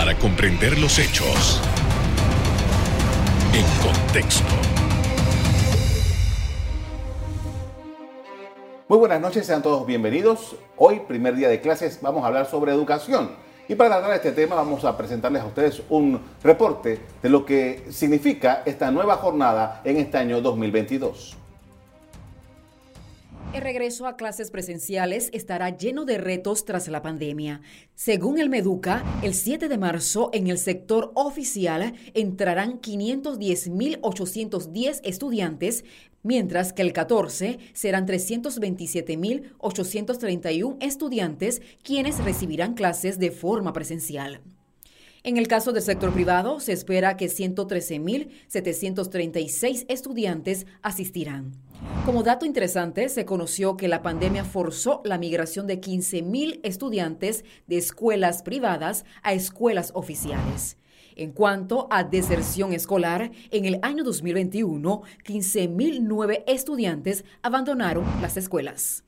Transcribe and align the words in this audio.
para 0.00 0.16
comprender 0.16 0.78
los 0.78 0.98
hechos 0.98 1.60
en 3.52 3.66
contexto. 3.86 4.48
Muy 8.88 8.96
buenas 8.96 9.20
noches, 9.20 9.44
sean 9.44 9.60
todos 9.60 9.86
bienvenidos. 9.86 10.56
Hoy, 10.78 11.00
primer 11.06 11.36
día 11.36 11.50
de 11.50 11.60
clases, 11.60 11.98
vamos 12.00 12.24
a 12.24 12.28
hablar 12.28 12.46
sobre 12.46 12.72
educación. 12.72 13.32
Y 13.68 13.74
para 13.74 13.98
tratar 13.98 14.14
este 14.14 14.32
tema 14.32 14.56
vamos 14.56 14.86
a 14.86 14.96
presentarles 14.96 15.42
a 15.42 15.46
ustedes 15.46 15.82
un 15.90 16.18
reporte 16.42 16.98
de 17.22 17.28
lo 17.28 17.44
que 17.44 17.84
significa 17.90 18.62
esta 18.64 18.90
nueva 18.90 19.16
jornada 19.16 19.82
en 19.84 19.98
este 19.98 20.16
año 20.16 20.40
2022. 20.40 21.39
El 23.52 23.62
regreso 23.62 24.06
a 24.06 24.16
clases 24.16 24.52
presenciales 24.52 25.28
estará 25.32 25.76
lleno 25.76 26.04
de 26.04 26.18
retos 26.18 26.64
tras 26.64 26.86
la 26.86 27.02
pandemia. 27.02 27.62
Según 27.96 28.38
el 28.38 28.48
Meduca, 28.48 29.02
el 29.24 29.34
7 29.34 29.68
de 29.68 29.76
marzo 29.76 30.30
en 30.32 30.46
el 30.46 30.56
sector 30.56 31.10
oficial 31.16 31.94
entrarán 32.14 32.80
510.810 32.80 35.00
estudiantes, 35.02 35.84
mientras 36.22 36.72
que 36.72 36.82
el 36.82 36.92
14 36.92 37.58
serán 37.72 38.06
327.831 38.06 40.76
estudiantes 40.80 41.60
quienes 41.82 42.22
recibirán 42.22 42.74
clases 42.74 43.18
de 43.18 43.32
forma 43.32 43.72
presencial. 43.72 44.42
En 45.24 45.38
el 45.38 45.48
caso 45.48 45.72
del 45.72 45.82
sector 45.82 46.12
privado, 46.12 46.60
se 46.60 46.72
espera 46.72 47.16
que 47.16 47.26
113.736 47.26 49.86
estudiantes 49.88 50.66
asistirán. 50.82 51.69
Como 52.10 52.24
dato 52.24 52.44
interesante, 52.44 53.08
se 53.08 53.24
conoció 53.24 53.76
que 53.76 53.86
la 53.86 54.02
pandemia 54.02 54.44
forzó 54.44 55.00
la 55.04 55.16
migración 55.16 55.68
de 55.68 55.80
15.000 55.80 56.58
estudiantes 56.64 57.44
de 57.68 57.78
escuelas 57.78 58.42
privadas 58.42 59.04
a 59.22 59.32
escuelas 59.32 59.92
oficiales. 59.94 60.76
En 61.14 61.30
cuanto 61.30 61.86
a 61.88 62.02
deserción 62.02 62.72
escolar, 62.72 63.30
en 63.52 63.64
el 63.64 63.78
año 63.82 64.02
2021, 64.02 65.02
15.009 65.24 66.42
estudiantes 66.48 67.24
abandonaron 67.42 68.04
las 68.20 68.36
escuelas. 68.36 69.04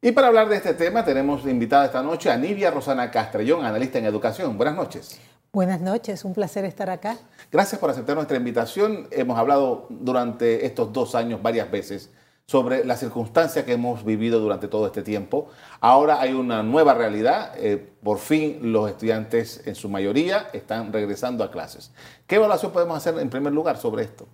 Y 0.00 0.12
para 0.12 0.28
hablar 0.28 0.48
de 0.48 0.56
este 0.56 0.72
tema 0.72 1.04
tenemos 1.04 1.44
invitada 1.44 1.84
esta 1.84 2.02
noche 2.02 2.30
a 2.30 2.38
Nivia 2.38 2.70
Rosana 2.70 3.10
Castrellón, 3.10 3.62
analista 3.62 3.98
en 3.98 4.06
educación. 4.06 4.56
Buenas 4.56 4.74
noches. 4.74 5.20
Buenas 5.56 5.80
noches, 5.80 6.22
un 6.26 6.34
placer 6.34 6.66
estar 6.66 6.90
acá. 6.90 7.16
Gracias 7.50 7.80
por 7.80 7.88
aceptar 7.88 8.14
nuestra 8.14 8.36
invitación. 8.36 9.08
Hemos 9.10 9.38
hablado 9.38 9.86
durante 9.88 10.66
estos 10.66 10.92
dos 10.92 11.14
años 11.14 11.40
varias 11.40 11.70
veces 11.70 12.10
sobre 12.44 12.84
la 12.84 12.94
circunstancia 12.94 13.64
que 13.64 13.72
hemos 13.72 14.04
vivido 14.04 14.38
durante 14.38 14.68
todo 14.68 14.84
este 14.84 15.02
tiempo. 15.02 15.48
Ahora 15.80 16.20
hay 16.20 16.34
una 16.34 16.62
nueva 16.62 16.92
realidad. 16.92 17.54
Eh, 17.56 17.78
por 18.02 18.18
fin 18.18 18.70
los 18.70 18.90
estudiantes 18.90 19.62
en 19.64 19.74
su 19.76 19.88
mayoría 19.88 20.48
están 20.52 20.92
regresando 20.92 21.42
a 21.42 21.50
clases. 21.50 21.90
¿Qué 22.26 22.34
evaluación 22.34 22.70
podemos 22.70 22.98
hacer 22.98 23.18
en 23.18 23.30
primer 23.30 23.54
lugar 23.54 23.78
sobre 23.78 24.02
esto? 24.02 24.26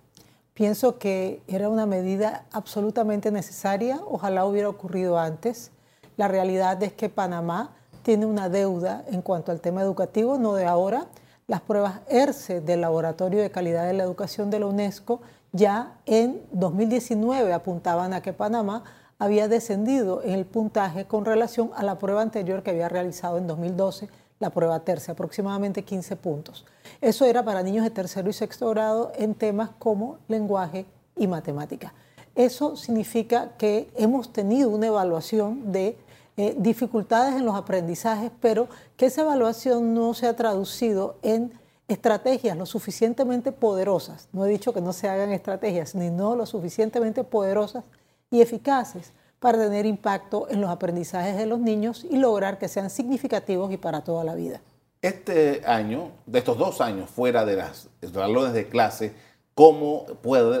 Pienso 0.53 0.99
que 0.99 1.41
era 1.47 1.69
una 1.69 1.85
medida 1.85 2.47
absolutamente 2.51 3.31
necesaria, 3.31 4.01
ojalá 4.09 4.43
hubiera 4.43 4.67
ocurrido 4.67 5.17
antes. 5.17 5.71
La 6.17 6.27
realidad 6.27 6.83
es 6.83 6.91
que 6.91 7.07
Panamá 7.07 7.77
tiene 8.03 8.25
una 8.25 8.49
deuda 8.49 9.03
en 9.07 9.21
cuanto 9.21 9.51
al 9.51 9.61
tema 9.61 9.81
educativo, 9.81 10.37
no 10.37 10.53
de 10.53 10.65
ahora. 10.65 11.07
Las 11.47 11.61
pruebas 11.61 12.01
ERCE 12.07 12.61
del 12.61 12.81
Laboratorio 12.81 13.41
de 13.41 13.51
Calidad 13.51 13.87
de 13.87 13.93
la 13.93 14.03
Educación 14.03 14.49
de 14.49 14.59
la 14.59 14.67
UNESCO 14.67 15.21
ya 15.51 15.97
en 16.05 16.41
2019 16.51 17.53
apuntaban 17.53 18.13
a 18.13 18.21
que 18.21 18.33
Panamá 18.33 18.83
había 19.19 19.47
descendido 19.47 20.21
en 20.23 20.31
el 20.31 20.45
puntaje 20.45 21.05
con 21.05 21.25
relación 21.25 21.71
a 21.75 21.83
la 21.83 21.97
prueba 21.97 22.21
anterior 22.21 22.63
que 22.63 22.71
había 22.71 22.89
realizado 22.89 23.37
en 23.37 23.47
2012 23.47 24.09
la 24.39 24.49
prueba 24.49 24.79
tercia, 24.81 25.13
aproximadamente 25.13 25.83
15 25.83 26.15
puntos. 26.17 26.65
Eso 26.99 27.25
era 27.25 27.43
para 27.43 27.63
niños 27.63 27.85
de 27.85 27.91
tercero 27.91 28.29
y 28.29 28.33
sexto 28.33 28.69
grado 28.71 29.13
en 29.15 29.35
temas 29.35 29.69
como 29.79 30.17
lenguaje 30.27 30.85
y 31.15 31.27
matemática. 31.27 31.93
Eso 32.35 32.75
significa 32.75 33.51
que 33.57 33.89
hemos 33.95 34.33
tenido 34.33 34.69
una 34.69 34.87
evaluación 34.87 35.71
de 35.71 35.97
eh, 36.35 36.55
dificultades 36.57 37.35
en 37.35 37.45
los 37.45 37.55
aprendizajes, 37.55 38.31
pero 38.41 38.67
que 38.97 39.05
esa 39.05 39.21
evaluación 39.21 39.93
no 39.93 40.13
se 40.13 40.27
ha 40.27 40.35
traducido 40.35 41.17
en 41.21 41.53
estrategias 41.87 42.57
lo 42.57 42.65
suficientemente 42.65 43.51
poderosas. 43.51 44.29
No 44.31 44.45
he 44.45 44.49
dicho 44.49 44.73
que 44.73 44.81
no 44.81 44.93
se 44.93 45.09
hagan 45.09 45.31
estrategias, 45.31 45.89
sino 45.89 46.35
lo 46.35 46.45
suficientemente 46.45 47.23
poderosas 47.23 47.83
y 48.31 48.41
eficaces 48.41 49.11
para 49.39 49.59
tener 49.59 49.85
impacto 49.85 50.47
en 50.49 50.61
los 50.61 50.69
aprendizajes 50.69 51.37
de 51.37 51.45
los 51.45 51.59
niños 51.59 52.05
y 52.09 52.17
lograr 52.17 52.57
que 52.57 52.67
sean 52.67 52.89
significativos 52.89 53.71
y 53.71 53.77
para 53.77 54.01
toda 54.03 54.23
la 54.23 54.35
vida. 54.35 54.61
Este 55.01 55.61
año, 55.65 56.11
de 56.25 56.39
estos 56.39 56.57
dos 56.57 56.79
años 56.79 57.09
fuera 57.09 57.43
de 57.43 57.57
las 57.57 57.89
salones 58.13 58.53
de 58.53 58.69
clase, 58.69 59.13
¿cómo 59.55 60.05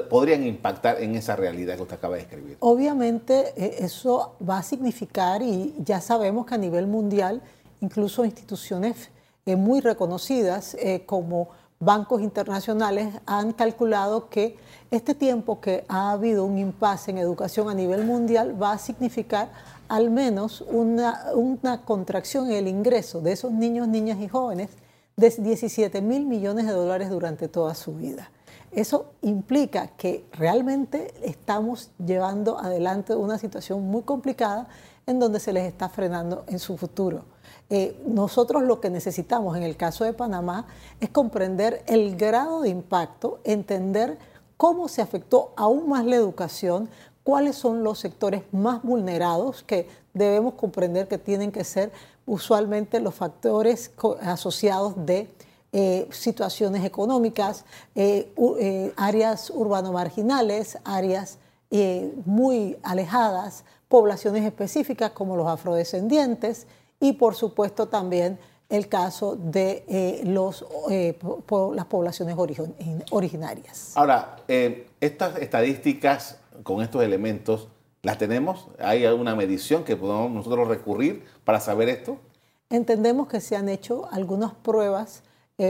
podrían 0.09 0.45
impactar 0.45 1.01
en 1.01 1.15
esa 1.15 1.35
realidad 1.35 1.75
que 1.75 1.81
usted 1.81 1.95
acaba 1.95 2.15
de 2.15 2.21
escribir? 2.21 2.57
Obviamente 2.59 3.53
eh, 3.55 3.77
eso 3.79 4.35
va 4.47 4.59
a 4.59 4.63
significar, 4.63 5.41
y 5.41 5.73
ya 5.79 6.01
sabemos 6.01 6.45
que 6.45 6.55
a 6.55 6.57
nivel 6.57 6.87
mundial, 6.87 7.41
incluso 7.81 8.25
instituciones 8.25 9.09
eh, 9.45 9.55
muy 9.55 9.81
reconocidas 9.81 10.75
eh, 10.75 11.03
como 11.05 11.49
bancos 11.79 12.21
internacionales 12.21 13.13
han 13.25 13.51
calculado 13.51 14.29
que 14.29 14.55
este 14.89 15.15
tiempo 15.15 15.59
que 15.59 15.83
ha 15.89 16.11
habido 16.11 16.45
un 16.45 16.57
impasse 16.57 17.11
en 17.11 17.17
educación 17.17 17.69
a 17.69 17.73
nivel 17.73 18.05
mundial 18.05 18.61
va 18.61 18.73
a 18.73 18.77
significar 18.77 19.51
al 19.89 20.09
menos 20.09 20.61
una, 20.61 21.81
contracción 21.83 22.49
en 22.49 22.53
el 22.53 22.67
ingreso 22.67 23.21
de 23.21 23.33
esos 23.33 23.51
niños, 23.51 23.87
niñas 23.87 24.19
y 24.21 24.27
jóvenes 24.27 24.69
de 25.17 25.29
17 25.29 26.01
mil 26.01 26.25
millones 26.25 26.65
de 26.67 26.71
dólares 26.71 27.09
durante 27.09 27.47
toda 27.47 27.75
su 27.75 27.93
vida. 27.93 28.31
Eso 28.73 29.05
implica 29.21 29.87
que 29.97 30.25
realmente 30.31 31.13
estamos 31.21 31.91
llevando 32.03 32.57
adelante 32.57 33.15
una 33.15 33.37
situación 33.37 33.83
muy 33.83 34.01
complicada 34.01 34.67
en 35.05 35.19
donde 35.19 35.39
se 35.39 35.53
les 35.53 35.65
está 35.65 35.89
frenando 35.89 36.43
en 36.47 36.57
su 36.57 36.77
futuro. 36.77 37.25
Eh, 37.69 38.01
nosotros 38.05 38.63
lo 38.63 38.81
que 38.81 38.89
necesitamos 38.89 39.55
en 39.57 39.63
el 39.63 39.77
caso 39.77 40.05
de 40.05 40.13
Panamá 40.13 40.65
es 40.99 41.09
comprender 41.09 41.83
el 41.85 42.15
grado 42.15 42.61
de 42.61 42.69
impacto, 42.69 43.39
entender 43.43 44.17
cómo 44.57 44.87
se 44.87 45.01
afectó 45.01 45.53
aún 45.55 45.89
más 45.89 46.05
la 46.05 46.15
educación, 46.15 46.89
cuáles 47.23 47.55
son 47.55 47.83
los 47.83 47.99
sectores 47.99 48.43
más 48.51 48.81
vulnerados 48.81 49.63
que 49.63 49.87
debemos 50.13 50.55
comprender 50.55 51.07
que 51.07 51.17
tienen 51.17 51.51
que 51.51 51.63
ser 51.63 51.91
usualmente 52.25 52.99
los 52.99 53.13
factores 53.13 53.91
asociados 54.21 54.93
de 55.05 55.29
eh, 55.73 56.07
situaciones 56.11 56.85
económicas, 56.85 57.65
eh, 57.95 58.93
áreas 58.95 59.49
urbano-marginales, 59.49 60.77
áreas 60.85 61.39
muy 62.25 62.77
alejadas, 62.83 63.65
poblaciones 63.87 64.45
específicas 64.45 65.09
como 65.11 65.35
los 65.35 65.47
afrodescendientes, 65.47 66.67
y 66.99 67.13
por 67.13 67.35
supuesto 67.35 67.87
también 67.87 68.39
el 68.69 68.87
caso 68.87 69.35
de 69.35 69.83
eh, 69.87 70.21
los, 70.25 70.65
eh, 70.89 71.17
las 71.75 71.85
poblaciones 71.85 72.35
originarias. 73.11 73.91
Ahora, 73.95 74.37
eh, 74.47 74.87
estas 74.99 75.37
estadísticas 75.37 76.39
con 76.63 76.81
estos 76.81 77.03
elementos, 77.03 77.67
¿las 78.01 78.17
tenemos? 78.17 78.67
¿Hay 78.79 79.05
alguna 79.05 79.35
medición 79.35 79.83
que 79.83 79.95
podamos 79.95 80.31
nosotros 80.31 80.67
recurrir 80.67 81.23
para 81.43 81.59
saber 81.59 81.89
esto? 81.89 82.17
Entendemos 82.69 83.27
que 83.27 83.41
se 83.41 83.55
han 83.55 83.69
hecho 83.69 84.07
algunas 84.11 84.53
pruebas 84.53 85.21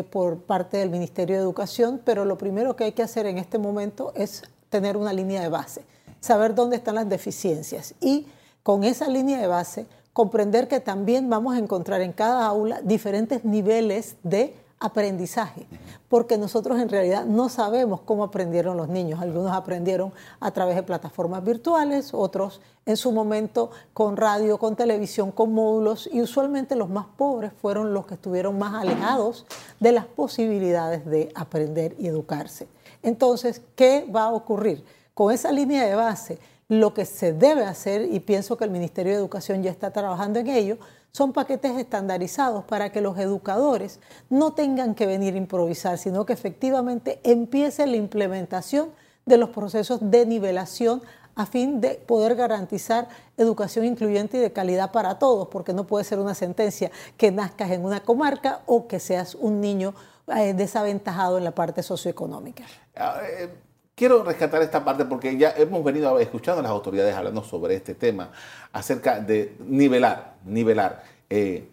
por 0.09 0.39
parte 0.43 0.77
del 0.77 0.89
Ministerio 0.89 1.35
de 1.35 1.41
Educación, 1.41 2.01
pero 2.03 2.23
lo 2.23 2.37
primero 2.37 2.75
que 2.75 2.85
hay 2.85 2.91
que 2.93 3.03
hacer 3.03 3.25
en 3.25 3.37
este 3.37 3.57
momento 3.57 4.13
es 4.15 4.43
tener 4.69 4.95
una 4.97 5.13
línea 5.13 5.41
de 5.41 5.49
base, 5.49 5.83
saber 6.19 6.55
dónde 6.55 6.77
están 6.77 6.95
las 6.95 7.09
deficiencias 7.09 7.93
y 7.99 8.27
con 8.63 8.83
esa 8.85 9.07
línea 9.07 9.39
de 9.39 9.47
base 9.47 9.85
comprender 10.13 10.67
que 10.67 10.79
también 10.79 11.29
vamos 11.29 11.55
a 11.55 11.59
encontrar 11.59 12.01
en 12.01 12.13
cada 12.13 12.45
aula 12.45 12.81
diferentes 12.83 13.43
niveles 13.43 14.15
de 14.23 14.55
aprendizaje, 14.83 15.65
porque 16.09 16.37
nosotros 16.37 16.77
en 16.77 16.89
realidad 16.89 17.25
no 17.25 17.47
sabemos 17.47 18.01
cómo 18.01 18.25
aprendieron 18.25 18.75
los 18.75 18.89
niños. 18.89 19.21
Algunos 19.21 19.53
aprendieron 19.53 20.11
a 20.41 20.51
través 20.51 20.75
de 20.75 20.83
plataformas 20.83 21.41
virtuales, 21.41 22.13
otros 22.13 22.59
en 22.85 22.97
su 22.97 23.13
momento 23.13 23.71
con 23.93 24.17
radio, 24.17 24.57
con 24.57 24.75
televisión, 24.75 25.31
con 25.31 25.53
módulos, 25.53 26.09
y 26.11 26.21
usualmente 26.21 26.75
los 26.75 26.89
más 26.89 27.05
pobres 27.15 27.53
fueron 27.61 27.93
los 27.93 28.05
que 28.05 28.15
estuvieron 28.15 28.59
más 28.59 28.73
alejados 28.75 29.45
de 29.79 29.93
las 29.93 30.05
posibilidades 30.05 31.05
de 31.05 31.31
aprender 31.33 31.95
y 31.97 32.07
educarse. 32.07 32.67
Entonces, 33.03 33.61
¿qué 33.75 34.05
va 34.13 34.23
a 34.23 34.33
ocurrir? 34.33 34.83
Con 35.13 35.31
esa 35.31 35.49
línea 35.51 35.85
de 35.85 35.95
base, 35.95 36.39
lo 36.67 36.93
que 36.93 37.05
se 37.05 37.33
debe 37.33 37.65
hacer, 37.65 38.01
y 38.11 38.19
pienso 38.19 38.57
que 38.57 38.63
el 38.63 38.71
Ministerio 38.71 39.11
de 39.11 39.17
Educación 39.17 39.63
ya 39.63 39.71
está 39.71 39.91
trabajando 39.91 40.39
en 40.39 40.47
ello, 40.47 40.77
son 41.11 41.31
paquetes 41.31 41.77
estandarizados 41.77 42.63
para 42.65 42.91
que 42.91 42.99
los 42.99 43.17
educadores 43.19 43.99
no 44.29 44.53
tengan 44.53 44.95
que 44.95 45.05
venir 45.05 45.35
a 45.35 45.37
improvisar, 45.37 45.97
sino 45.99 46.25
que 46.25 46.33
efectivamente 46.33 47.19
empiece 47.23 47.85
la 47.85 47.97
implementación 47.97 48.89
de 49.25 49.37
los 49.37 49.49
procesos 49.49 49.99
de 50.01 50.25
nivelación 50.25 51.03
a 51.35 51.45
fin 51.45 51.81
de 51.81 51.95
poder 51.95 52.35
garantizar 52.35 53.07
educación 53.37 53.85
incluyente 53.85 54.37
y 54.37 54.39
de 54.39 54.51
calidad 54.51 54.91
para 54.91 55.19
todos, 55.19 55.47
porque 55.47 55.73
no 55.73 55.85
puede 55.85 56.03
ser 56.03 56.19
una 56.19 56.35
sentencia 56.35 56.91
que 57.17 57.31
nazcas 57.31 57.71
en 57.71 57.85
una 57.85 58.01
comarca 58.01 58.61
o 58.65 58.87
que 58.87 58.99
seas 58.99 59.35
un 59.35 59.61
niño 59.61 59.93
eh, 60.35 60.53
desaventajado 60.53 61.37
en 61.37 61.43
la 61.43 61.51
parte 61.51 61.83
socioeconómica. 61.83 62.63
Ah, 62.95 63.19
eh, 63.23 63.49
quiero 63.95 64.23
rescatar 64.23 64.61
esta 64.61 64.83
parte 64.83 65.05
porque 65.05 65.37
ya 65.37 65.53
hemos 65.57 65.83
venido 65.83 66.19
escuchando 66.19 66.59
a 66.59 66.63
las 66.63 66.71
autoridades 66.71 67.15
hablando 67.15 67.43
sobre 67.43 67.75
este 67.75 67.95
tema, 67.95 68.31
acerca 68.71 69.19
de 69.19 69.55
nivelar, 69.65 70.35
nivelar, 70.45 71.03
eh, 71.29 71.67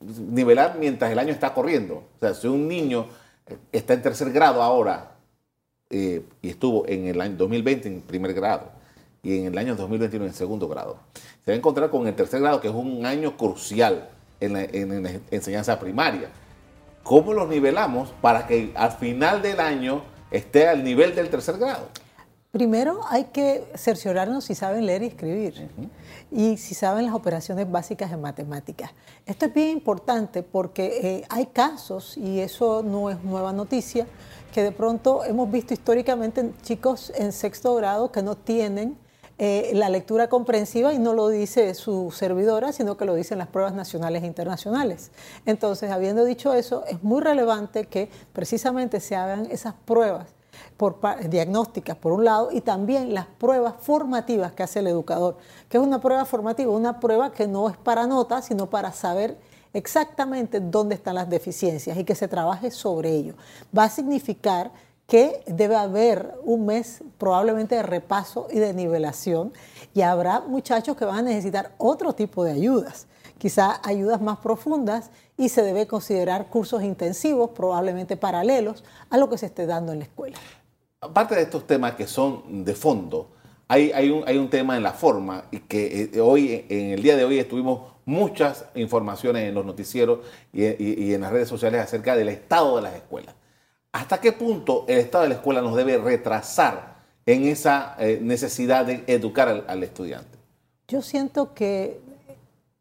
nivelar 0.00 0.76
mientras 0.78 1.10
el 1.10 1.18
año 1.18 1.32
está 1.32 1.54
corriendo. 1.54 2.04
O 2.16 2.20
sea, 2.20 2.34
si 2.34 2.46
un 2.46 2.68
niño 2.68 3.06
está 3.70 3.94
en 3.94 4.02
tercer 4.02 4.30
grado 4.32 4.62
ahora 4.62 5.12
y 5.90 6.22
estuvo 6.42 6.86
en 6.88 7.06
el 7.06 7.20
año 7.20 7.36
2020 7.36 7.88
en 7.88 8.00
primer 8.00 8.32
grado 8.32 8.70
y 9.22 9.40
en 9.40 9.46
el 9.46 9.58
año 9.58 9.76
2021 9.76 10.24
en 10.24 10.32
segundo 10.32 10.66
grado, 10.66 10.96
se 11.44 11.50
va 11.50 11.54
a 11.54 11.58
encontrar 11.58 11.90
con 11.90 12.06
el 12.06 12.14
tercer 12.14 12.40
grado, 12.40 12.60
que 12.60 12.68
es 12.68 12.74
un 12.74 13.04
año 13.04 13.36
crucial 13.36 14.08
en 14.40 14.54
la 14.54 14.62
enseñanza 15.30 15.78
primaria 15.78 16.28
¿Cómo 17.02 17.32
los 17.32 17.48
nivelamos 17.48 18.10
para 18.20 18.46
que 18.46 18.70
al 18.74 18.92
final 18.92 19.42
del 19.42 19.58
año 19.58 20.02
esté 20.32 20.66
al 20.66 20.82
nivel 20.82 21.14
del 21.14 21.30
tercer 21.30 21.58
grado? 21.58 21.88
Primero 22.50 23.00
hay 23.08 23.24
que 23.32 23.64
cerciorarnos 23.76 24.44
si 24.44 24.54
saben 24.54 24.84
leer 24.84 25.02
y 25.02 25.06
escribir 25.06 25.70
y 26.30 26.58
si 26.58 26.74
saben 26.74 27.06
las 27.06 27.14
operaciones 27.14 27.70
básicas 27.70 28.12
en 28.12 28.20
matemáticas. 28.20 28.90
Esto 29.24 29.46
es 29.46 29.54
bien 29.54 29.70
importante 29.70 30.42
porque 30.42 30.98
eh, 31.02 31.24
hay 31.30 31.46
casos, 31.46 32.18
y 32.18 32.40
eso 32.40 32.82
no 32.82 33.08
es 33.08 33.22
nueva 33.24 33.54
noticia, 33.54 34.06
que 34.52 34.62
de 34.62 34.70
pronto 34.70 35.24
hemos 35.24 35.50
visto 35.50 35.72
históricamente 35.72 36.52
chicos 36.60 37.10
en 37.16 37.32
sexto 37.32 37.74
grado 37.74 38.12
que 38.12 38.22
no 38.22 38.36
tienen 38.36 38.98
eh, 39.44 39.72
la 39.74 39.88
lectura 39.88 40.28
comprensiva 40.28 40.94
y 40.94 41.00
no 41.00 41.14
lo 41.14 41.28
dice 41.28 41.74
su 41.74 42.12
servidora, 42.12 42.70
sino 42.70 42.96
que 42.96 43.04
lo 43.04 43.16
dicen 43.16 43.38
las 43.38 43.48
pruebas 43.48 43.74
nacionales 43.74 44.22
e 44.22 44.26
internacionales. 44.26 45.10
Entonces, 45.46 45.90
habiendo 45.90 46.24
dicho 46.24 46.54
eso, 46.54 46.84
es 46.86 47.02
muy 47.02 47.20
relevante 47.20 47.86
que 47.86 48.08
precisamente 48.32 49.00
se 49.00 49.16
hagan 49.16 49.48
esas 49.50 49.74
pruebas 49.84 50.28
por, 50.76 51.00
diagnósticas 51.28 51.96
por 51.96 52.12
un 52.12 52.24
lado 52.24 52.50
y 52.52 52.60
también 52.60 53.14
las 53.14 53.26
pruebas 53.26 53.74
formativas 53.80 54.52
que 54.52 54.62
hace 54.62 54.78
el 54.78 54.86
educador, 54.86 55.38
que 55.68 55.78
es 55.78 55.82
una 55.82 56.00
prueba 56.00 56.24
formativa, 56.24 56.70
una 56.70 57.00
prueba 57.00 57.32
que 57.32 57.48
no 57.48 57.68
es 57.68 57.76
para 57.76 58.06
notas, 58.06 58.44
sino 58.44 58.70
para 58.70 58.92
saber 58.92 59.36
exactamente 59.72 60.60
dónde 60.60 60.94
están 60.94 61.16
las 61.16 61.28
deficiencias 61.28 61.98
y 61.98 62.04
que 62.04 62.14
se 62.14 62.28
trabaje 62.28 62.70
sobre 62.70 63.10
ello. 63.10 63.34
Va 63.76 63.82
a 63.86 63.90
significar 63.90 64.70
que 65.12 65.42
debe 65.44 65.76
haber 65.76 66.36
un 66.42 66.64
mes 66.64 67.04
probablemente 67.18 67.74
de 67.74 67.82
repaso 67.82 68.48
y 68.50 68.58
de 68.58 68.72
nivelación 68.72 69.52
y 69.92 70.00
habrá 70.00 70.40
muchachos 70.40 70.96
que 70.96 71.04
van 71.04 71.18
a 71.18 71.22
necesitar 71.22 71.74
otro 71.76 72.14
tipo 72.14 72.44
de 72.44 72.52
ayudas, 72.52 73.08
quizá 73.36 73.78
ayudas 73.86 74.22
más 74.22 74.38
profundas 74.38 75.10
y 75.36 75.50
se 75.50 75.60
debe 75.60 75.86
considerar 75.86 76.46
cursos 76.46 76.82
intensivos, 76.82 77.50
probablemente 77.50 78.16
paralelos 78.16 78.84
a 79.10 79.18
lo 79.18 79.28
que 79.28 79.36
se 79.36 79.44
esté 79.44 79.66
dando 79.66 79.92
en 79.92 79.98
la 79.98 80.06
escuela. 80.06 80.38
Aparte 81.02 81.34
de 81.34 81.42
estos 81.42 81.66
temas 81.66 81.92
que 81.92 82.06
son 82.06 82.64
de 82.64 82.74
fondo, 82.74 83.32
hay, 83.68 84.08
un, 84.08 84.48
tema 84.48 84.78
en 84.78 84.82
la 84.82 84.94
forma 84.94 85.44
y 85.50 85.58
que 85.58 86.10
eh, 86.10 86.20
hoy, 86.22 86.64
en 86.70 86.92
el 86.92 87.02
día 87.02 87.18
de 87.18 87.26
hoy, 87.26 87.38
estuvimos 87.38 87.92
muchas 88.06 88.64
informaciones 88.76 89.46
en 89.46 89.54
los 89.54 89.66
noticieros 89.66 90.20
y 90.54 91.12
en 91.12 91.20
las 91.20 91.32
redes 91.32 91.50
sociales 91.50 91.82
acerca 91.82 92.16
del 92.16 92.30
estado 92.30 92.76
de 92.76 92.82
las 92.82 92.94
escuelas. 92.94 93.34
¿Hasta 93.92 94.22
qué 94.22 94.32
punto 94.32 94.86
el 94.88 95.00
estado 95.00 95.24
de 95.24 95.28
la 95.28 95.34
escuela 95.36 95.60
nos 95.60 95.76
debe 95.76 95.98
retrasar 95.98 96.96
en 97.26 97.44
esa 97.44 97.94
eh, 97.98 98.18
necesidad 98.22 98.86
de 98.86 99.04
educar 99.06 99.64
al, 99.68 99.82
estudiante? 99.82 100.38
Yo 100.88 101.02
siento 101.02 101.52
que 101.52 102.00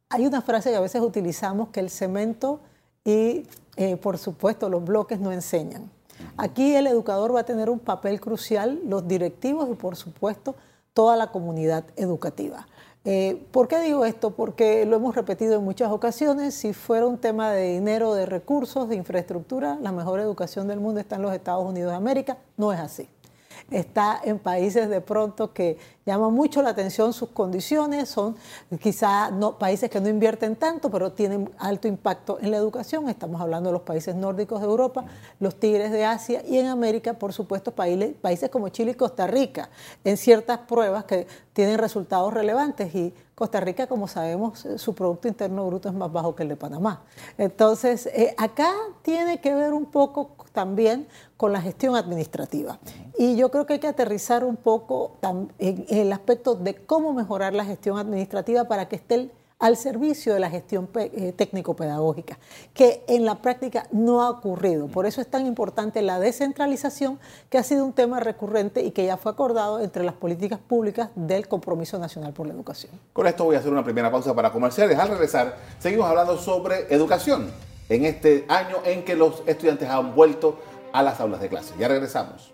hay 0.10 0.26
una 0.26 0.42
frase 0.42 0.70
que 0.72 0.78
a 0.78 0.82
veces 0.82 1.02
utilizamos 1.02 1.70
que 1.70 1.82
el 1.82 1.90
cemento 1.90 2.62
y, 3.04 3.46
eh, 3.76 3.98
por 3.98 4.18
supuesto, 4.18 4.70
los 4.70 4.86
bloques 4.86 5.20
no 5.20 5.34
enseñan. 5.34 5.92
Aquí 6.38 6.76
el 6.76 6.88
educador 6.88 7.36
va 7.36 7.42
a 7.42 7.46
tener 7.46 7.70
un 7.70 7.80
papel 7.80 8.22
crucial, 8.22 8.80
los 8.86 9.06
directivos 9.06 9.70
y, 9.70 9.76
por 9.76 9.98
supuesto, 9.98 10.56
toda 10.94 11.18
la 11.18 11.28
comunidad 11.28 11.84
educativa. 11.98 12.68
Eh, 13.04 13.42
¿Por 13.52 13.68
qué 13.68 13.80
digo 13.80 14.06
esto? 14.06 14.32
Porque 14.32 14.86
lo 14.86 14.98
hemos 14.98 15.16
repetido 15.16 15.56
en 15.56 15.64
muchas 15.64 15.92
ocasiones, 15.92 16.54
si 16.54 16.74
fuera 16.74 17.08
un 17.08 17.18
tema 17.18 17.52
de 17.52 17.74
dinero, 17.74 18.14
de 18.14 18.28
recursos, 18.28 18.88
de 18.88 18.96
infraestructura, 18.96 19.78
la 19.82 19.92
mejor 19.92 20.20
educación 20.20 20.68
del 20.68 20.80
mundo 20.80 21.00
está 21.00 21.16
en 21.16 21.24
los 21.24 21.34
Estados 21.34 21.66
Unidos 21.66 21.92
de 21.92 21.98
América, 21.98 22.38
no 22.58 22.72
es 22.72 22.80
así 22.80 23.10
está 23.70 24.20
en 24.24 24.40
países 24.40 24.90
de 24.90 25.02
pronto 25.02 25.54
que 25.54 25.78
llaman 26.06 26.34
mucho 26.34 26.62
la 26.62 26.72
atención 26.72 27.14
sus 27.14 27.30
condiciones, 27.30 28.10
son 28.10 28.36
quizá 28.82 29.32
no, 29.32 29.58
países 29.58 29.90
que 29.90 30.02
no 30.02 30.10
invierten 30.10 30.56
tanto, 30.56 30.90
pero 30.90 31.12
tienen 31.12 31.52
alto 31.58 31.88
impacto 31.88 32.40
en 32.42 32.52
la 32.52 32.58
educación. 32.58 33.08
Estamos 33.10 33.40
hablando 33.42 33.70
de 33.70 33.74
los 33.74 33.84
países 33.84 34.16
nórdicos 34.16 34.62
de 34.62 34.68
Europa, 34.68 35.06
los 35.40 35.60
tigres 35.60 35.92
de 35.92 36.06
Asia 36.06 36.44
y 36.48 36.58
en 36.58 36.68
América, 36.68 37.14
por 37.14 37.34
supuesto, 37.34 37.72
países, 37.72 38.14
países 38.20 38.50
como 38.50 38.70
Chile 38.70 38.92
y 38.92 38.96
Costa 38.96 39.28
Rica, 39.28 39.70
en 40.04 40.18
ciertas 40.18 40.60
pruebas 40.60 41.06
que 41.06 41.28
tienen 41.54 41.78
resultados 41.78 42.34
relevantes 42.34 42.94
y 42.96 43.14
Costa 43.42 43.60
Rica, 43.60 43.88
como 43.88 44.08
sabemos, 44.08 44.64
eh, 44.68 44.78
su 44.78 44.94
Producto 44.94 45.28
Interno 45.28 45.66
Bruto 45.66 45.90
es 45.90 45.96
más 45.96 46.12
bajo 46.12 46.36
que 46.36 46.44
el 46.44 46.50
de 46.50 46.56
Panamá. 46.56 47.02
Entonces, 47.40 48.06
eh, 48.14 48.36
acá 48.38 48.72
tiene 49.02 49.42
que 49.42 49.56
ver 49.56 49.74
un 49.74 49.86
poco 49.86 50.36
también 50.54 51.08
con 51.38 51.52
la 51.52 51.60
gestión 51.60 51.96
administrativa. 51.96 52.78
Y 53.18 53.36
yo 53.38 53.50
creo 53.50 53.66
que 53.66 53.74
hay 53.74 53.80
que 53.80 53.88
aterrizar 53.88 54.44
un 54.44 54.58
poco 54.58 55.18
en 55.58 55.86
el 55.90 56.14
aspecto 56.14 56.54
de 56.54 56.76
cómo 56.86 57.14
mejorar 57.14 57.56
la 57.56 57.66
gestión 57.66 57.98
administrativa 57.98 58.66
para 58.66 58.88
que 58.88 58.98
esté 58.98 59.32
al 59.62 59.78
servicio 59.78 60.34
de 60.34 60.40
la 60.40 60.50
gestión 60.50 60.90
eh, 60.96 61.34
técnico-pedagógica, 61.34 62.40
que 62.74 63.04
en 63.08 63.26
la 63.26 63.42
práctica 63.42 63.88
no 63.92 64.22
ha 64.24 64.30
ocurrido. 64.32 64.88
Por 64.88 65.06
eso 65.06 65.22
es 65.22 65.28
tan 65.28 65.46
importante 65.46 66.02
la 66.02 66.20
descentralización, 66.20 67.20
que 67.50 67.60
ha 67.60 67.64
sido 67.64 67.86
un 67.86 67.94
tema 67.94 68.20
recurrente 68.20 68.84
y 68.84 68.92
que 68.92 69.06
ya 69.06 69.18
fue 69.18 69.32
acordado 69.32 69.80
entre 69.80 70.04
las 70.04 70.16
políticas 70.16 70.60
públicas 70.60 71.10
del 71.16 71.48
Compromiso 71.48 72.00
Nacional 72.00 72.34
por 72.34 72.48
la 72.48 72.54
Educación. 72.54 72.92
Con 73.14 73.28
esto 73.28 73.46
voy 73.46 73.56
a 73.56 73.60
hacer 73.60 73.72
una 73.72 73.84
primera 73.84 74.12
pausa 74.12 74.36
para 74.36 74.52
comerciales. 74.52 74.98
Al 74.98 75.10
regresar, 75.10 75.56
seguimos 75.78 76.08
hablando 76.08 76.38
sobre 76.38 76.94
educación 76.94 77.52
en 77.88 78.06
este 78.06 78.46
año 78.48 78.78
en 78.84 79.06
que 79.06 79.16
los 79.16 79.44
estudiantes 79.46 79.88
han 79.88 80.16
vuelto 80.16 80.60
a 80.92 81.04
las 81.04 81.20
aulas 81.20 81.40
de 81.40 81.50
clase. 81.50 81.76
Ya 81.78 81.88
regresamos. 81.88 82.52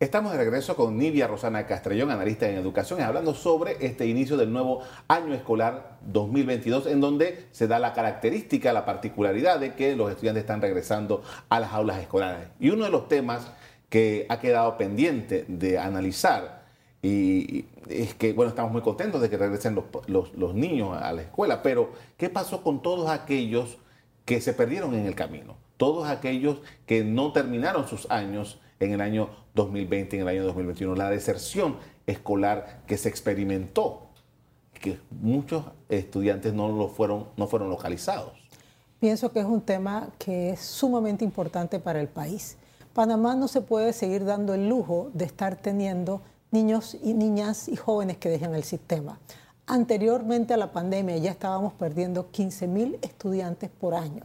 Estamos 0.00 0.30
de 0.30 0.38
regreso 0.38 0.76
con 0.76 0.96
Nivia 0.96 1.26
Rosana 1.26 1.66
Castrellón, 1.66 2.12
analista 2.12 2.48
en 2.48 2.56
educación, 2.56 3.00
hablando 3.00 3.34
sobre 3.34 3.84
este 3.84 4.06
inicio 4.06 4.36
del 4.36 4.52
nuevo 4.52 4.80
año 5.08 5.34
escolar 5.34 5.98
2022, 6.02 6.86
en 6.86 7.00
donde 7.00 7.46
se 7.50 7.66
da 7.66 7.80
la 7.80 7.94
característica, 7.94 8.72
la 8.72 8.84
particularidad 8.84 9.58
de 9.58 9.74
que 9.74 9.96
los 9.96 10.08
estudiantes 10.08 10.42
están 10.42 10.62
regresando 10.62 11.24
a 11.48 11.58
las 11.58 11.72
aulas 11.72 11.98
escolares. 11.98 12.46
Y 12.60 12.70
uno 12.70 12.84
de 12.84 12.92
los 12.92 13.08
temas 13.08 13.50
que 13.88 14.24
ha 14.28 14.38
quedado 14.38 14.78
pendiente 14.78 15.44
de 15.48 15.80
analizar 15.80 16.62
y 17.02 17.64
es 17.88 18.14
que, 18.14 18.32
bueno, 18.34 18.50
estamos 18.50 18.70
muy 18.70 18.82
contentos 18.82 19.20
de 19.20 19.28
que 19.28 19.36
regresen 19.36 19.74
los, 20.06 20.32
los 20.32 20.54
niños 20.54 20.96
a 20.96 21.12
la 21.12 21.22
escuela, 21.22 21.60
pero 21.60 21.90
¿qué 22.16 22.30
pasó 22.30 22.62
con 22.62 22.82
todos 22.82 23.10
aquellos 23.10 23.78
que 24.24 24.40
se 24.40 24.52
perdieron 24.52 24.94
en 24.94 25.06
el 25.06 25.16
camino? 25.16 25.56
Todos 25.76 26.08
aquellos 26.08 26.58
que 26.86 27.02
no 27.02 27.32
terminaron 27.32 27.88
sus 27.88 28.08
años 28.12 28.60
en 28.80 28.92
el 28.92 29.00
año 29.00 29.30
2020, 29.54 30.16
en 30.16 30.22
el 30.22 30.28
año 30.28 30.44
2021, 30.44 30.94
la 30.94 31.10
deserción 31.10 31.76
escolar 32.06 32.82
que 32.86 32.96
se 32.96 33.08
experimentó, 33.08 34.08
que 34.72 34.98
muchos 35.10 35.64
estudiantes 35.88 36.54
no, 36.54 36.88
fueron, 36.88 37.26
no 37.36 37.46
fueron 37.48 37.68
localizados. 37.68 38.32
Pienso 39.00 39.32
que 39.32 39.40
es 39.40 39.46
un 39.46 39.60
tema 39.60 40.08
que 40.18 40.50
es 40.50 40.60
sumamente 40.60 41.24
importante 41.24 41.78
para 41.78 42.00
el 42.00 42.08
país. 42.08 42.56
Panamá 42.92 43.34
no 43.36 43.48
se 43.48 43.60
puede 43.60 43.92
seguir 43.92 44.24
dando 44.24 44.54
el 44.54 44.68
lujo 44.68 45.10
de 45.14 45.24
estar 45.24 45.56
teniendo 45.56 46.20
niños 46.50 46.96
y 47.02 47.14
niñas 47.14 47.68
y 47.68 47.76
jóvenes 47.76 48.16
que 48.16 48.28
dejan 48.28 48.54
el 48.54 48.64
sistema. 48.64 49.20
Anteriormente 49.66 50.54
a 50.54 50.56
la 50.56 50.72
pandemia 50.72 51.16
ya 51.18 51.30
estábamos 51.30 51.74
perdiendo 51.74 52.30
15 52.30 52.66
mil 52.66 52.98
estudiantes 53.02 53.68
por 53.68 53.94
año 53.94 54.24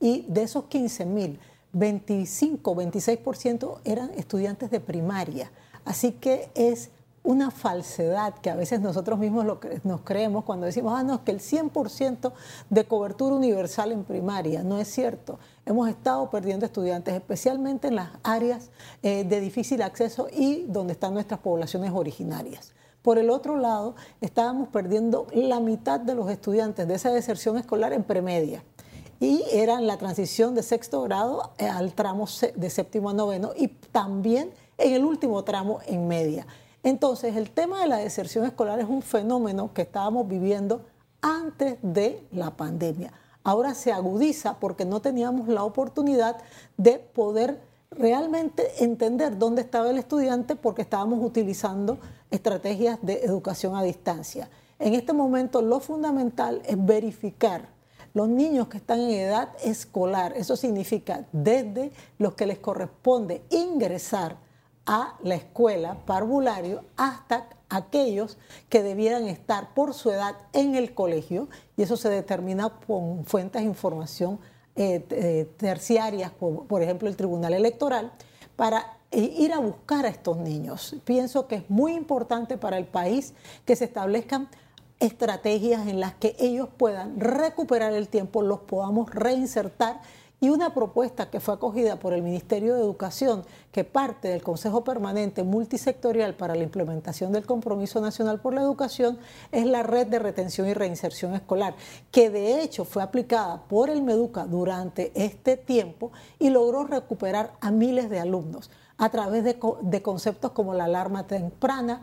y 0.00 0.24
de 0.28 0.42
esos 0.44 0.64
15 0.64 1.04
mil, 1.06 1.38
25, 1.72 2.74
26% 2.74 3.80
eran 3.84 4.10
estudiantes 4.16 4.70
de 4.70 4.80
primaria. 4.80 5.50
Así 5.84 6.12
que 6.12 6.50
es 6.54 6.90
una 7.28 7.50
falsedad 7.50 8.34
que 8.34 8.48
a 8.48 8.56
veces 8.56 8.80
nosotros 8.80 9.18
mismos 9.18 9.44
lo 9.44 9.60
nos 9.84 10.00
creemos 10.00 10.44
cuando 10.44 10.66
decimos, 10.66 10.94
ah, 10.96 11.02
no, 11.02 11.16
es 11.16 11.20
que 11.20 11.32
el 11.32 11.40
100% 11.40 12.32
de 12.70 12.84
cobertura 12.84 13.34
universal 13.34 13.92
en 13.92 14.04
primaria. 14.04 14.62
No 14.62 14.78
es 14.78 14.88
cierto. 14.88 15.38
Hemos 15.66 15.88
estado 15.90 16.30
perdiendo 16.30 16.64
estudiantes, 16.64 17.14
especialmente 17.14 17.88
en 17.88 17.96
las 17.96 18.10
áreas 18.22 18.70
eh, 19.02 19.24
de 19.24 19.40
difícil 19.40 19.82
acceso 19.82 20.28
y 20.32 20.64
donde 20.68 20.94
están 20.94 21.12
nuestras 21.12 21.40
poblaciones 21.40 21.92
originarias. 21.92 22.72
Por 23.02 23.18
el 23.18 23.30
otro 23.30 23.56
lado, 23.56 23.94
estábamos 24.20 24.68
perdiendo 24.68 25.26
la 25.32 25.60
mitad 25.60 26.00
de 26.00 26.14
los 26.14 26.30
estudiantes 26.30 26.88
de 26.88 26.94
esa 26.94 27.12
deserción 27.12 27.58
escolar 27.58 27.92
en 27.92 28.04
premedia 28.04 28.62
y 29.20 29.44
eran 29.52 29.86
la 29.86 29.96
transición 29.98 30.54
de 30.54 30.62
sexto 30.62 31.02
grado 31.02 31.52
al 31.58 31.92
tramo 31.94 32.26
de 32.54 32.70
séptimo 32.70 33.10
a 33.10 33.14
noveno 33.14 33.52
y 33.56 33.68
también 33.68 34.50
en 34.76 34.92
el 34.94 35.04
último 35.04 35.42
tramo 35.44 35.80
en 35.86 36.06
media. 36.06 36.46
Entonces, 36.82 37.36
el 37.36 37.50
tema 37.50 37.80
de 37.80 37.88
la 37.88 37.96
deserción 37.96 38.46
escolar 38.46 38.78
es 38.78 38.88
un 38.88 39.02
fenómeno 39.02 39.72
que 39.74 39.82
estábamos 39.82 40.28
viviendo 40.28 40.82
antes 41.20 41.78
de 41.82 42.24
la 42.30 42.56
pandemia. 42.56 43.12
Ahora 43.42 43.74
se 43.74 43.92
agudiza 43.92 44.58
porque 44.60 44.84
no 44.84 45.00
teníamos 45.00 45.48
la 45.48 45.64
oportunidad 45.64 46.36
de 46.76 46.98
poder 46.98 47.60
realmente 47.90 48.84
entender 48.84 49.38
dónde 49.38 49.62
estaba 49.62 49.90
el 49.90 49.98
estudiante 49.98 50.54
porque 50.54 50.82
estábamos 50.82 51.24
utilizando 51.24 51.98
estrategias 52.30 52.98
de 53.02 53.24
educación 53.24 53.74
a 53.74 53.82
distancia. 53.82 54.48
En 54.78 54.94
este 54.94 55.12
momento 55.12 55.62
lo 55.62 55.80
fundamental 55.80 56.62
es 56.66 56.76
verificar 56.84 57.77
los 58.18 58.28
niños 58.28 58.66
que 58.66 58.78
están 58.78 58.98
en 58.98 59.10
edad 59.10 59.50
escolar, 59.62 60.32
eso 60.36 60.56
significa 60.56 61.28
desde 61.30 61.92
los 62.18 62.34
que 62.34 62.46
les 62.46 62.58
corresponde 62.58 63.44
ingresar 63.48 64.38
a 64.86 65.16
la 65.22 65.36
escuela 65.36 66.04
parvulario 66.04 66.82
hasta 66.96 67.48
aquellos 67.68 68.36
que 68.68 68.82
debieran 68.82 69.28
estar 69.28 69.72
por 69.72 69.94
su 69.94 70.10
edad 70.10 70.34
en 70.52 70.74
el 70.74 70.94
colegio 70.94 71.48
y 71.76 71.82
eso 71.82 71.96
se 71.96 72.08
determina 72.08 72.70
con 72.88 73.24
fuentes 73.24 73.62
de 73.62 73.68
información 73.68 74.40
eh, 74.74 75.06
eh, 75.10 75.48
terciarias, 75.56 76.32
por, 76.32 76.82
ejemplo 76.82 77.08
el 77.08 77.14
Tribunal 77.14 77.54
Electoral, 77.54 78.10
para 78.56 78.98
eh, 79.12 79.32
ir 79.38 79.52
a 79.52 79.60
buscar 79.60 80.06
a 80.06 80.08
estos 80.08 80.38
niños. 80.38 80.96
Pienso 81.04 81.46
que 81.46 81.54
es 81.54 81.70
muy 81.70 81.92
importante 81.94 82.58
para 82.58 82.78
el 82.78 82.86
país 82.86 83.32
que 83.64 83.76
se 83.76 83.84
establezcan 83.84 84.48
estrategias 85.00 85.86
en 85.86 86.00
las 86.00 86.14
que 86.14 86.36
ellos 86.38 86.68
puedan 86.76 87.18
recuperar 87.20 87.92
el 87.92 88.08
tiempo, 88.08 88.42
los 88.42 88.60
podamos 88.60 89.10
reinsertar. 89.14 90.00
Y 90.40 90.50
una 90.50 90.72
propuesta 90.72 91.30
que 91.30 91.40
fue 91.40 91.54
acogida 91.54 91.98
por 91.98 92.12
el 92.12 92.22
Ministerio 92.22 92.76
de 92.76 92.80
Educación, 92.80 93.44
que 93.72 93.82
parte 93.82 94.28
del 94.28 94.40
Consejo 94.40 94.84
Permanente 94.84 95.42
Multisectorial 95.42 96.34
para 96.34 96.54
la 96.54 96.62
implementación 96.62 97.32
del 97.32 97.44
Compromiso 97.44 98.00
Nacional 98.00 98.40
por 98.40 98.54
la 98.54 98.60
Educación, 98.60 99.18
es 99.50 99.66
la 99.66 99.82
red 99.82 100.06
de 100.06 100.20
retención 100.20 100.68
y 100.68 100.74
reinserción 100.74 101.34
escolar, 101.34 101.74
que 102.12 102.30
de 102.30 102.62
hecho 102.62 102.84
fue 102.84 103.02
aplicada 103.02 103.64
por 103.64 103.90
el 103.90 104.00
Meduca 104.00 104.44
durante 104.44 105.10
este 105.16 105.56
tiempo 105.56 106.12
y 106.38 106.50
logró 106.50 106.84
recuperar 106.84 107.54
a 107.60 107.72
miles 107.72 108.08
de 108.08 108.20
alumnos 108.20 108.70
a 108.98 109.08
través 109.10 109.44
de, 109.44 110.02
conceptos 110.02 110.50
como 110.50 110.74
la 110.74 110.84
alarma 110.84 111.26
temprana, 111.26 112.02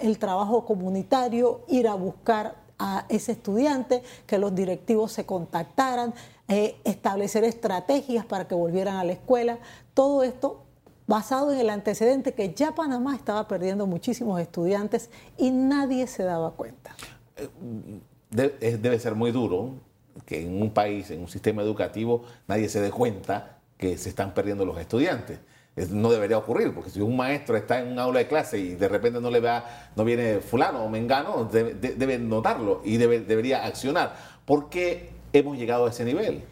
el 0.00 0.18
trabajo 0.18 0.64
comunitario, 0.66 1.62
ir 1.68 1.86
a 1.86 1.94
buscar 1.94 2.56
a 2.78 3.06
ese 3.08 3.32
estudiante, 3.32 4.02
que 4.26 4.38
los 4.38 4.52
directivos 4.52 5.12
se 5.12 5.24
contactaran, 5.24 6.12
eh, 6.48 6.76
establecer 6.84 7.44
estrategias 7.44 8.26
para 8.26 8.48
que 8.48 8.54
volvieran 8.56 8.96
a 8.96 9.04
la 9.04 9.12
escuela, 9.12 9.58
todo 9.94 10.24
esto 10.24 10.64
basado 11.06 11.52
en 11.52 11.60
el 11.60 11.70
antecedente 11.70 12.34
que 12.34 12.52
ya 12.52 12.74
Panamá 12.74 13.14
estaba 13.14 13.46
perdiendo 13.46 13.86
muchísimos 13.86 14.40
estudiantes 14.40 15.10
y 15.38 15.52
nadie 15.52 16.06
se 16.08 16.24
daba 16.24 16.50
cuenta. 16.52 16.96
Eh, 17.36 18.78
debe 18.80 18.98
ser 18.98 19.14
muy 19.14 19.30
duro 19.30 19.74
que 20.26 20.42
en 20.42 20.60
un 20.60 20.70
país, 20.72 21.10
en 21.10 21.20
un 21.20 21.28
sistema 21.28 21.62
educativo, 21.62 22.22
nadie 22.48 22.68
se 22.68 22.80
dé 22.80 22.90
cuenta 22.90 23.58
que 23.76 23.96
se 23.98 24.08
están 24.08 24.34
perdiendo 24.34 24.64
los 24.64 24.78
estudiantes. 24.78 25.38
No 25.76 26.10
debería 26.10 26.38
ocurrir, 26.38 26.72
porque 26.72 26.90
si 26.90 27.00
un 27.00 27.16
maestro 27.16 27.56
está 27.56 27.80
en 27.80 27.92
un 27.92 27.98
aula 27.98 28.20
de 28.20 28.28
clase 28.28 28.58
y 28.58 28.74
de 28.76 28.86
repente 28.86 29.20
no 29.20 29.28
le 29.28 29.40
va, 29.40 29.64
no 29.96 30.04
viene 30.04 30.38
fulano 30.38 30.84
o 30.84 30.88
mengano, 30.88 31.48
debe, 31.50 32.18
notarlo 32.18 32.80
y 32.84 32.96
debería 32.96 33.64
accionar. 33.64 34.14
¿Por 34.44 34.68
qué 34.68 35.10
hemos 35.32 35.58
llegado 35.58 35.86
a 35.86 35.90
ese 35.90 36.04
nivel? 36.04 36.44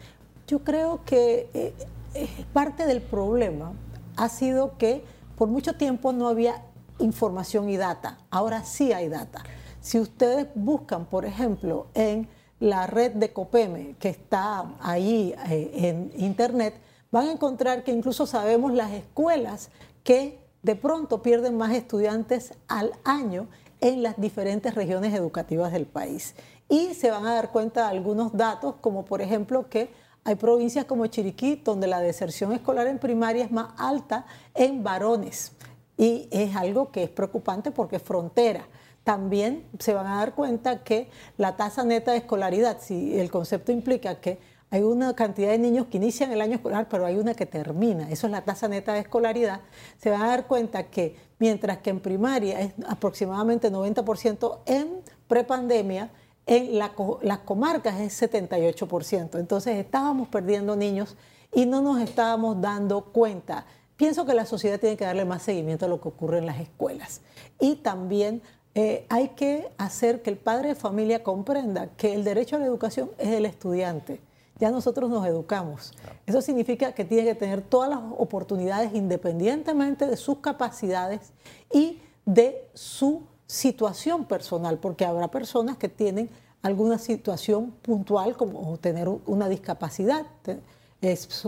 Yo 0.47 0.59
creo 0.59 1.05
que 1.05 1.49
eh, 1.53 1.73
eh, 2.15 2.27
parte 2.51 2.85
del 2.85 3.01
problema 3.01 3.71
ha 4.17 4.27
sido 4.27 4.77
que 4.77 5.03
por 5.37 5.47
mucho 5.47 5.75
tiempo 5.77 6.11
no 6.11 6.27
había 6.27 6.61
información 6.99 7.69
y 7.69 7.77
data. 7.77 8.17
Ahora 8.29 8.63
sí 8.63 8.91
hay 8.91 9.07
data. 9.07 9.41
Si 9.79 9.99
ustedes 9.99 10.47
buscan, 10.53 11.05
por 11.05 11.25
ejemplo, 11.25 11.87
en 11.93 12.27
la 12.59 12.87
red 12.87 13.11
de 13.11 13.33
COPEME, 13.33 13.95
que 13.99 14.09
está 14.09 14.75
ahí 14.79 15.35
eh, 15.49 15.71
en 15.73 16.11
Internet, 16.15 16.75
van 17.13 17.27
a 17.27 17.31
encontrar 17.31 17.83
que 17.83 17.91
incluso 17.91 18.25
sabemos 18.25 18.73
las 18.73 18.91
escuelas 18.91 19.69
que 20.03 20.39
de 20.63 20.75
pronto 20.75 21.21
pierden 21.21 21.55
más 21.55 21.71
estudiantes 21.73 22.55
al 22.67 22.91
año 23.03 23.47
en 23.81 24.01
las 24.01 24.19
diferentes 24.19 24.73
regiones 24.73 25.13
educativas 25.13 25.71
del 25.71 25.85
país 25.85 26.33
y 26.67 26.95
se 26.95 27.11
van 27.11 27.27
a 27.27 27.35
dar 27.35 27.51
cuenta 27.51 27.81
de 27.81 27.97
algunos 27.97 28.35
datos, 28.35 28.75
como 28.81 29.05
por 29.05 29.21
ejemplo 29.21 29.69
que 29.69 29.91
hay 30.23 30.33
provincias 30.33 30.85
como 30.85 31.05
Chiriquí 31.05 31.61
donde 31.63 31.85
la 31.85 31.99
deserción 31.99 32.51
escolar 32.51 32.87
en 32.87 32.97
primaria 32.97 33.45
es 33.45 33.51
más 33.51 33.73
alta 33.77 34.25
en 34.55 34.83
varones 34.83 35.51
y 35.95 36.27
es 36.31 36.55
algo 36.55 36.91
que 36.91 37.03
es 37.03 37.09
preocupante 37.11 37.69
porque 37.69 37.97
es 37.97 38.01
frontera. 38.01 38.65
También 39.03 39.67
se 39.77 39.93
van 39.93 40.07
a 40.07 40.17
dar 40.17 40.33
cuenta 40.33 40.83
que 40.83 41.11
la 41.37 41.57
tasa 41.57 41.83
neta 41.83 42.13
de 42.13 42.17
escolaridad, 42.17 42.79
si 42.79 43.19
el 43.19 43.29
concepto 43.29 43.71
implica 43.71 44.19
que 44.19 44.39
hay 44.73 44.81
una 44.81 45.15
cantidad 45.15 45.51
de 45.51 45.59
niños 45.59 45.85
que 45.85 45.97
inician 45.97 46.31
el 46.31 46.41
año 46.41 46.55
escolar, 46.55 46.87
pero 46.89 47.05
hay 47.05 47.15
una 47.15 47.35
que 47.35 47.45
termina, 47.45 48.09
eso 48.09 48.25
es 48.25 48.31
la 48.31 48.41
tasa 48.41 48.67
neta 48.67 48.93
de 48.93 49.01
escolaridad, 49.01 49.61
se 49.99 50.09
van 50.09 50.23
a 50.23 50.27
dar 50.29 50.47
cuenta 50.47 50.89
que 50.89 51.15
mientras 51.37 51.77
que 51.77 51.91
en 51.91 51.99
primaria 51.99 52.59
es 52.59 52.73
aproximadamente 52.87 53.71
90%, 53.71 54.61
en 54.65 55.01
prepandemia 55.27 56.09
en 56.47 56.79
las 56.79 57.39
comarcas 57.45 57.99
es 57.99 58.19
78%. 58.19 59.39
Entonces 59.39 59.77
estábamos 59.77 60.27
perdiendo 60.29 60.75
niños 60.75 61.17
y 61.53 61.67
no 61.67 61.79
nos 61.81 62.01
estábamos 62.01 62.59
dando 62.59 63.01
cuenta. 63.01 63.67
Pienso 63.95 64.25
que 64.25 64.33
la 64.33 64.47
sociedad 64.47 64.79
tiene 64.79 64.97
que 64.97 65.05
darle 65.05 65.23
más 65.23 65.43
seguimiento 65.43 65.85
a 65.85 65.89
lo 65.89 66.01
que 66.01 66.07
ocurre 66.07 66.39
en 66.39 66.47
las 66.47 66.59
escuelas. 66.59 67.21
Y 67.59 67.75
también 67.75 68.41
eh, 68.73 69.05
hay 69.09 69.29
que 69.29 69.69
hacer 69.77 70.23
que 70.23 70.31
el 70.31 70.37
padre 70.37 70.69
de 70.69 70.75
familia 70.75 71.21
comprenda 71.21 71.89
que 71.95 72.15
el 72.15 72.23
derecho 72.23 72.55
a 72.55 72.59
la 72.59 72.65
educación 72.65 73.11
es 73.19 73.29
del 73.29 73.45
estudiante. 73.45 74.32
Ya 74.63 74.71
nosotros 74.71 75.09
nos 75.09 75.27
educamos. 75.27 75.91
Eso 76.25 76.41
significa 76.41 76.93
que 76.93 77.03
tiene 77.03 77.25
que 77.25 77.35
tener 77.35 77.61
todas 77.61 77.89
las 77.89 77.99
oportunidades 78.17 78.93
independientemente 78.93 80.07
de 80.07 80.15
sus 80.15 80.37
capacidades 80.37 81.33
y 81.69 81.99
de 82.25 82.65
su 82.73 83.23
situación 83.45 84.23
personal, 84.23 84.77
porque 84.77 85.03
habrá 85.03 85.27
personas 85.27 85.75
que 85.75 85.89
tienen 85.89 86.29
alguna 86.61 86.97
situación 86.97 87.71
puntual 87.81 88.37
como 88.37 88.77
tener 88.77 89.09
una 89.25 89.49
discapacidad, 89.49 90.25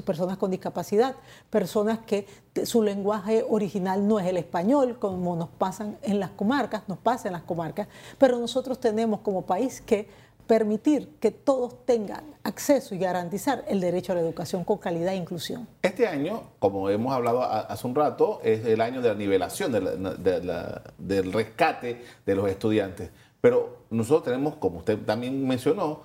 personas 0.06 0.36
con 0.38 0.52
discapacidad, 0.52 1.16
personas 1.50 2.00
que 2.00 2.28
su 2.66 2.84
lenguaje 2.84 3.46
original 3.50 4.06
no 4.06 4.20
es 4.20 4.28
el 4.28 4.36
español, 4.36 5.00
como 5.00 5.38
nos 5.38 5.48
pasan 5.48 5.98
en 6.02 6.20
las 6.20 6.32
comarcas, 6.32 6.84
nos 6.90 6.98
pasa 6.98 7.30
en 7.30 7.32
las 7.32 7.44
comarcas, 7.44 7.88
pero 8.18 8.38
nosotros 8.40 8.78
tenemos 8.78 9.22
como 9.22 9.44
país 9.44 9.80
que 9.80 10.25
permitir 10.48 11.10
que 11.20 11.32
todos 11.32 11.86
tengan 11.86 12.24
acceso 12.44 12.96
y 12.96 13.00
garantizar 13.00 13.64
el 13.68 13.82
derecho 13.82 14.12
a 14.12 14.16
la 14.16 14.22
educación 14.22 14.64
con 14.64 14.78
calidad 14.78 15.14
e 15.14 15.18
inclusión. 15.18 15.68
Este 15.82 16.08
año, 16.08 16.44
como 16.60 16.90
hemos 16.90 17.14
hablado 17.14 17.44
hace 17.44 17.88
un 17.88 17.96
rato, 17.96 18.40
es 18.44 18.66
el 18.66 18.82
año 18.82 19.02
de 19.02 19.10
la 19.10 19.16
nivelación, 19.16 19.72
del 19.72 21.34
rescate 21.34 22.04
de 22.26 22.36
los 22.36 22.50
estudiantes. 22.50 23.10
Pero 23.42 23.86
nosotros 23.90 24.24
tenemos, 24.24 24.56
como 24.56 24.80
usted 24.80 24.98
también 25.00 25.48
mencionó, 25.48 26.04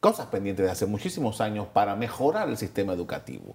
cosas 0.00 0.26
pendientes 0.26 0.64
de 0.64 0.72
hace 0.72 0.86
muchísimos 0.86 1.40
años 1.40 1.66
para 1.72 1.94
mejorar 1.94 2.48
el 2.48 2.56
sistema 2.56 2.92
educativo. 2.92 3.54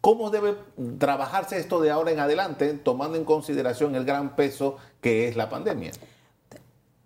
¿Cómo 0.00 0.28
debe 0.28 0.54
trabajarse 0.98 1.58
esto 1.58 1.80
de 1.80 1.90
ahora 1.90 2.10
en 2.10 2.20
adelante, 2.20 2.74
tomando 2.74 3.16
en 3.16 3.24
consideración 3.24 3.94
el 3.94 4.04
gran 4.04 4.36
peso 4.36 4.76
que 5.00 5.28
es 5.28 5.36
la 5.36 5.48
pandemia? 5.48 5.92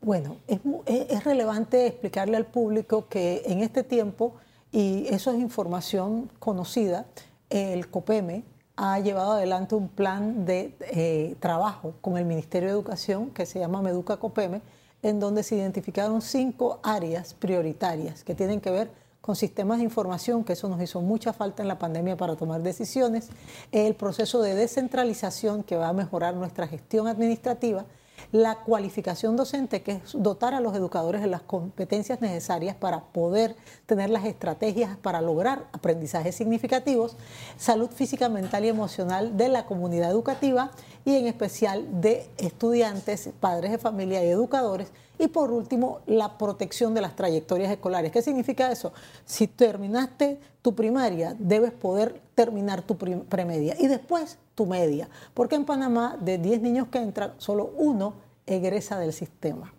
Bueno, 0.01 0.37
es, 0.47 1.25
relevante 1.25 1.87
explicarle 1.87 2.37
al 2.37 2.47
público 2.47 3.09
que 3.09 3.43
en 3.47 3.63
este 3.63 3.83
tiempo, 3.83 4.35
y 4.71 5.07
eso 5.09 5.33
es 5.33 5.39
información 5.39 6.31
conocida, 6.39 7.07
el 7.51 7.89
COPEME 7.89 8.45
ha 8.77 9.01
llevado 9.01 9.33
adelante 9.33 9.75
un 9.75 9.89
plan 9.89 10.45
de 10.45 10.73
eh, 10.81 11.35
trabajo 11.41 11.95
con 12.01 12.17
el 12.17 12.25
Ministerio 12.25 12.69
de 12.69 12.75
Educación 12.75 13.31
que 13.31 13.45
se 13.45 13.59
llama 13.59 13.83
Meduca 13.83 14.19
COPEME, 14.19 14.63
en 15.03 15.19
donde 15.19 15.43
se 15.43 15.57
identificaron 15.57 16.23
cinco 16.23 16.79
áreas 16.83 17.35
prioritarias 17.35 18.23
que 18.23 18.35
tienen 18.35 18.61
que 18.61 18.71
ver 18.71 18.91
con 19.21 19.37
sistemas 19.37 19.79
de 19.79 19.85
información, 19.85 20.45
que 20.45 20.55
eso 20.55 20.69
nos 20.69 20.81
hizo 20.81 21.01
mucha 21.01 21.33
falta 21.33 21.61
en 21.61 21.69
la 21.69 21.79
pandemia 21.79 22.17
para 22.17 22.37
tomar 22.37 22.63
decisiones, 22.63 23.29
el 23.73 23.95
proceso 23.95 24.41
de 24.41 24.55
descentralización 24.55 25.65
que 25.65 25.77
va 25.77 25.89
a 25.89 25.93
mejorar 25.93 26.35
nuestra 26.35 26.67
gestión 26.67 27.09
administrativa, 27.09 27.85
la 28.33 28.57
cualificación 28.57 29.37
docente, 29.37 29.83
que 29.83 29.93
es 29.93 30.01
dotar 30.13 30.53
a 30.53 30.61
los 30.61 30.75
educadores 30.75 31.23
de 31.23 31.29
las 31.29 31.43
competencias 31.43 32.21
necesarias 32.21 32.77
para 32.77 33.05
poder 33.05 33.57
tener 33.87 34.11
las 34.11 34.25
estrategias 34.27 34.97
para 34.99 35.21
lograr 35.21 35.67
aprendizajes 35.73 36.35
significativos, 36.35 37.17
salud 37.57 37.91
física, 37.91 38.29
mental 38.29 38.65
y 38.65 38.69
emocional 38.69 39.37
de 39.37 39.49
la 39.49 39.65
comunidad 39.65 40.11
educativa 40.11 40.71
y 41.09 41.17
en 41.17 41.27
especial 41.27 42.03
de 42.03 42.29
estudiantes, 42.37 43.31
padres 43.41 43.71
de 43.71 43.79
familia 43.79 44.23
y 44.23 44.29
educadores. 44.29 44.93
Y 45.19 45.29
por 45.29 45.51
último, 45.51 46.01
la 46.05 46.37
protección 46.37 46.93
de 46.93 47.01
las 47.01 47.17
trayectorias 47.17 47.73
escolares. 47.73 48.13
¿Qué 48.13 48.21
significa 48.21 48.71
eso? 48.71 48.93
Si 49.25 49.47
terminaste 49.47 50.39
tu 50.61 50.75
primaria, 50.75 51.35
debes 51.39 51.73
poder 51.73 52.21
terminar 52.35 52.83
tu 52.83 52.99
premedia 52.99 53.75
y 53.79 53.87
después 53.87 54.37
tu 54.55 54.67
media. 54.67 55.09
Porque 55.33 55.55
en 55.55 55.65
Panamá, 55.65 56.19
de 56.21 56.37
10 56.37 56.61
niños 56.61 56.89
que 56.89 56.99
entran, 56.99 57.33
solo 57.39 57.73
uno 57.79 58.13
egresa 58.45 58.99
del 58.99 59.15
sistema. 59.15 59.73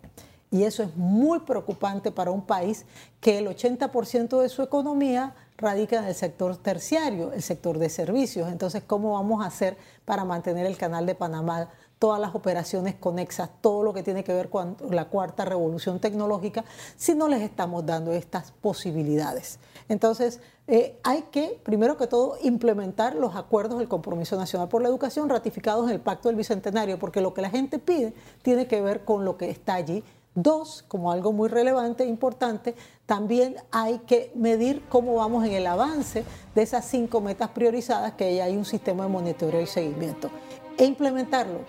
Y 0.50 0.64
eso 0.64 0.82
es 0.82 0.96
muy 0.96 1.38
preocupante 1.38 2.10
para 2.10 2.32
un 2.32 2.42
país 2.42 2.86
que 3.20 3.38
el 3.38 3.46
80% 3.46 4.42
de 4.42 4.48
su 4.48 4.62
economía 4.62 5.36
radica 5.60 5.98
en 5.98 6.06
el 6.06 6.14
sector 6.14 6.56
terciario, 6.56 7.32
el 7.32 7.42
sector 7.42 7.78
de 7.78 7.88
servicios. 7.88 8.50
Entonces, 8.50 8.82
¿cómo 8.86 9.12
vamos 9.12 9.44
a 9.44 9.48
hacer 9.48 9.76
para 10.04 10.24
mantener 10.24 10.66
el 10.66 10.76
canal 10.76 11.06
de 11.06 11.14
Panamá, 11.14 11.68
todas 11.98 12.18
las 12.18 12.34
operaciones 12.34 12.94
conexas, 12.94 13.50
todo 13.60 13.82
lo 13.82 13.92
que 13.92 14.02
tiene 14.02 14.24
que 14.24 14.32
ver 14.32 14.48
con 14.48 14.76
la 14.90 15.04
cuarta 15.04 15.44
revolución 15.44 16.00
tecnológica, 16.00 16.64
si 16.96 17.14
no 17.14 17.28
les 17.28 17.42
estamos 17.42 17.84
dando 17.84 18.12
estas 18.12 18.52
posibilidades? 18.52 19.58
Entonces, 19.88 20.40
eh, 20.66 20.98
hay 21.02 21.22
que, 21.30 21.60
primero 21.62 21.96
que 21.96 22.06
todo, 22.06 22.38
implementar 22.42 23.14
los 23.16 23.36
acuerdos 23.36 23.78
del 23.78 23.88
Compromiso 23.88 24.36
Nacional 24.36 24.68
por 24.68 24.82
la 24.82 24.88
Educación 24.88 25.28
ratificados 25.28 25.88
en 25.88 25.94
el 25.94 26.00
Pacto 26.00 26.28
del 26.28 26.36
Bicentenario, 26.36 26.98
porque 26.98 27.20
lo 27.20 27.34
que 27.34 27.42
la 27.42 27.50
gente 27.50 27.78
pide 27.78 28.14
tiene 28.42 28.66
que 28.66 28.80
ver 28.80 29.04
con 29.04 29.24
lo 29.24 29.36
que 29.36 29.50
está 29.50 29.74
allí 29.74 30.02
Dos, 30.34 30.84
como 30.86 31.10
algo 31.10 31.32
muy 31.32 31.48
relevante 31.48 32.04
e 32.04 32.06
importante, 32.06 32.76
también 33.04 33.56
hay 33.72 33.98
que 34.00 34.30
medir 34.36 34.82
cómo 34.88 35.16
vamos 35.16 35.44
en 35.44 35.52
el 35.52 35.66
avance 35.66 36.24
de 36.54 36.62
esas 36.62 36.84
cinco 36.84 37.20
metas 37.20 37.50
priorizadas, 37.50 38.12
que 38.12 38.36
ya 38.36 38.44
hay 38.44 38.56
un 38.56 38.64
sistema 38.64 39.04
de 39.04 39.10
monitoreo 39.10 39.60
y 39.60 39.66
seguimiento, 39.66 40.30
e 40.78 40.84
implementarlo 40.84 41.60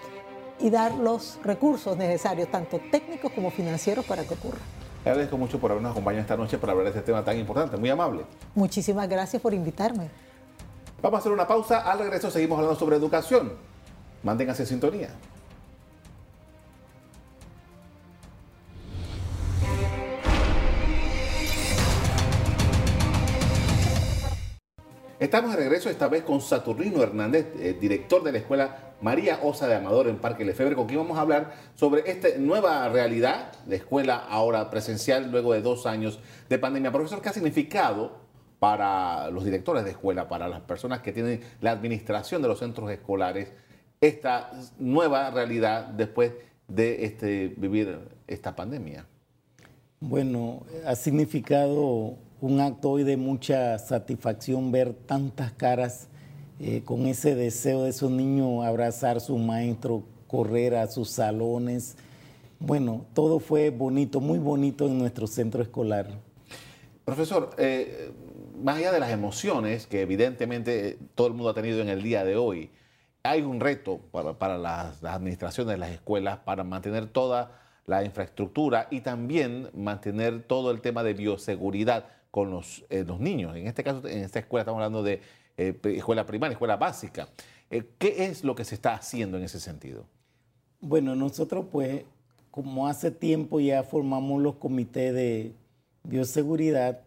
y 0.59 0.69
dar 0.69 0.93
los 0.93 1.39
recursos 1.43 1.97
necesarios, 1.97 2.51
tanto 2.51 2.79
técnicos 2.91 3.31
como 3.31 3.49
financieros, 3.49 4.05
para 4.05 4.23
que 4.23 4.35
ocurra. 4.35 4.59
Le 5.03 5.09
agradezco 5.09 5.37
mucho 5.37 5.59
por 5.59 5.71
habernos 5.71 5.93
acompañado 5.93 6.21
esta 6.21 6.37
noche 6.37 6.59
para 6.59 6.73
hablar 6.73 6.85
de 6.85 6.99
este 6.99 7.01
tema 7.01 7.25
tan 7.25 7.39
importante, 7.39 7.77
muy 7.77 7.89
amable. 7.89 8.25
Muchísimas 8.53 9.09
gracias 9.09 9.41
por 9.41 9.55
invitarme. 9.55 10.09
Vamos 11.01 11.17
a 11.17 11.19
hacer 11.21 11.31
una 11.31 11.47
pausa, 11.47 11.79
al 11.79 11.97
regreso 11.97 12.29
seguimos 12.29 12.59
hablando 12.59 12.77
sobre 12.77 12.97
educación. 12.97 13.53
Manténganse 14.21 14.61
en 14.61 14.67
sintonía. 14.67 15.09
Estamos 25.21 25.51
de 25.51 25.57
regreso 25.57 25.87
esta 25.87 26.07
vez 26.07 26.23
con 26.23 26.41
Saturnino 26.41 27.03
Hernández, 27.03 27.53
eh, 27.59 27.77
director 27.79 28.23
de 28.23 28.31
la 28.31 28.39
escuela 28.39 28.95
María 29.01 29.39
Osa 29.43 29.67
de 29.67 29.75
Amador 29.75 30.07
en 30.07 30.17
Parque 30.17 30.43
Lefebvre, 30.43 30.75
con 30.75 30.87
quien 30.87 30.97
vamos 30.97 31.15
a 31.15 31.21
hablar 31.21 31.53
sobre 31.75 32.09
esta 32.09 32.29
nueva 32.39 32.89
realidad 32.89 33.51
de 33.67 33.75
escuela 33.75 34.15
ahora 34.15 34.71
presencial 34.71 35.29
luego 35.29 35.53
de 35.53 35.61
dos 35.61 35.85
años 35.85 36.19
de 36.49 36.57
pandemia. 36.57 36.91
Profesor, 36.91 37.21
¿qué 37.21 37.29
ha 37.29 37.33
significado 37.33 38.13
para 38.57 39.29
los 39.29 39.45
directores 39.45 39.83
de 39.85 39.91
escuela, 39.91 40.27
para 40.27 40.47
las 40.47 40.61
personas 40.61 41.01
que 41.01 41.11
tienen 41.11 41.41
la 41.61 41.69
administración 41.69 42.41
de 42.41 42.47
los 42.47 42.57
centros 42.57 42.89
escolares, 42.89 43.53
esta 44.01 44.51
nueva 44.79 45.29
realidad 45.29 45.85
después 45.85 46.31
de 46.67 47.05
este, 47.05 47.53
vivir 47.57 47.99
esta 48.25 48.55
pandemia? 48.55 49.05
Bueno, 49.99 50.65
ha 50.83 50.95
significado 50.95 52.17
un 52.41 52.59
acto 52.59 52.89
hoy 52.89 53.03
de 53.03 53.17
mucha 53.17 53.77
satisfacción 53.77 54.71
ver 54.71 54.93
tantas 54.93 55.51
caras 55.51 56.07
eh, 56.59 56.81
con 56.83 57.05
ese 57.05 57.35
deseo 57.35 57.83
de 57.83 57.91
esos 57.91 58.09
niños 58.09 58.65
abrazar 58.65 59.17
a 59.17 59.19
su 59.19 59.37
maestro, 59.37 60.03
correr 60.27 60.75
a 60.75 60.87
sus 60.87 61.11
salones. 61.11 61.95
Bueno, 62.59 63.05
todo 63.13 63.39
fue 63.39 63.69
bonito, 63.69 64.19
muy 64.19 64.39
bonito 64.39 64.87
en 64.87 64.97
nuestro 64.97 65.27
centro 65.27 65.61
escolar. 65.61 66.07
Profesor, 67.05 67.51
eh, 67.59 68.11
más 68.61 68.77
allá 68.77 68.91
de 68.91 68.99
las 68.99 69.11
emociones 69.11 69.85
que 69.85 70.01
evidentemente 70.01 70.97
todo 71.13 71.27
el 71.27 71.33
mundo 71.33 71.49
ha 71.49 71.53
tenido 71.53 71.79
en 71.79 71.89
el 71.89 72.01
día 72.01 72.23
de 72.23 72.37
hoy, 72.37 72.71
hay 73.21 73.43
un 73.43 73.59
reto 73.59 73.99
para, 74.11 74.57
las, 74.57 75.03
las 75.03 75.13
administraciones 75.13 75.77
las 75.77 75.91
escuelas 75.91 76.39
para 76.39 76.63
mantener 76.63 77.05
toda 77.05 77.59
la 77.85 78.03
infraestructura 78.03 78.87
y 78.89 79.01
también 79.01 79.69
mantener 79.75 80.41
todo 80.41 80.71
el 80.71 80.81
tema 80.81 81.03
de 81.03 81.13
bioseguridad 81.13 82.05
con 82.31 82.49
los, 82.49 82.85
eh, 82.89 83.03
los 83.05 83.19
niños. 83.19 83.55
En 83.55 83.67
este 83.67 83.83
caso, 83.83 84.07
en 84.07 84.19
esta 84.19 84.39
escuela 84.39 84.61
estamos 84.61 84.79
hablando 84.79 85.03
de 85.03 85.19
eh, 85.57 85.77
escuela 85.83 86.25
primaria, 86.25 86.53
escuela 86.53 86.77
básica. 86.77 87.27
Eh, 87.69 87.83
¿Qué 87.99 88.25
es 88.25 88.43
lo 88.43 88.55
que 88.55 88.63
se 88.65 88.75
está 88.75 88.93
haciendo 88.95 89.37
en 89.37 89.43
ese 89.43 89.59
sentido? 89.59 90.05
Bueno, 90.79 91.15
nosotros 91.15 91.65
pues, 91.71 92.03
como 92.49 92.87
hace 92.87 93.11
tiempo 93.11 93.59
ya 93.59 93.83
formamos 93.83 94.41
los 94.41 94.55
comités 94.55 95.13
de 95.13 95.53
bioseguridad, 96.03 97.01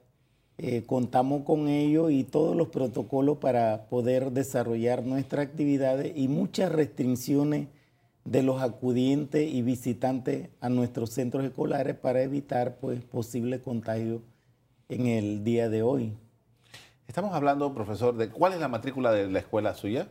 contamos 0.87 1.43
con 1.43 1.67
ellos 1.67 2.13
y 2.13 2.23
todos 2.23 2.55
los 2.55 2.69
protocolos 2.69 3.39
para 3.39 3.87
poder 3.89 4.31
desarrollar 4.31 5.03
nuestras 5.03 5.49
actividades 5.49 6.13
y 6.15 6.29
muchas 6.29 6.71
restricciones 6.71 7.67
de 8.25 8.43
los 8.45 8.63
acudientes 8.63 9.53
y 9.53 9.63
visitantes 9.63 10.51
a 10.61 10.69
nuestros 10.69 11.11
centros 11.11 11.45
escolares 11.45 11.97
para 11.97 12.23
evitar 12.23 12.77
pues 12.77 13.03
posibles 13.03 13.63
contagios 13.63 14.21
en 14.95 15.07
el 15.07 15.43
día 15.43 15.69
de 15.69 15.83
hoy. 15.83 16.17
Estamos 17.09 17.35
hablando, 17.35 17.75
profesor, 17.75 18.17
de 18.17 18.31
cuál 18.31 18.53
es 18.53 18.61
la 18.61 18.69
matrícula 18.69 19.11
de 19.13 19.29
la 19.29 19.41
escuela 19.41 19.75
suya. 19.75 20.09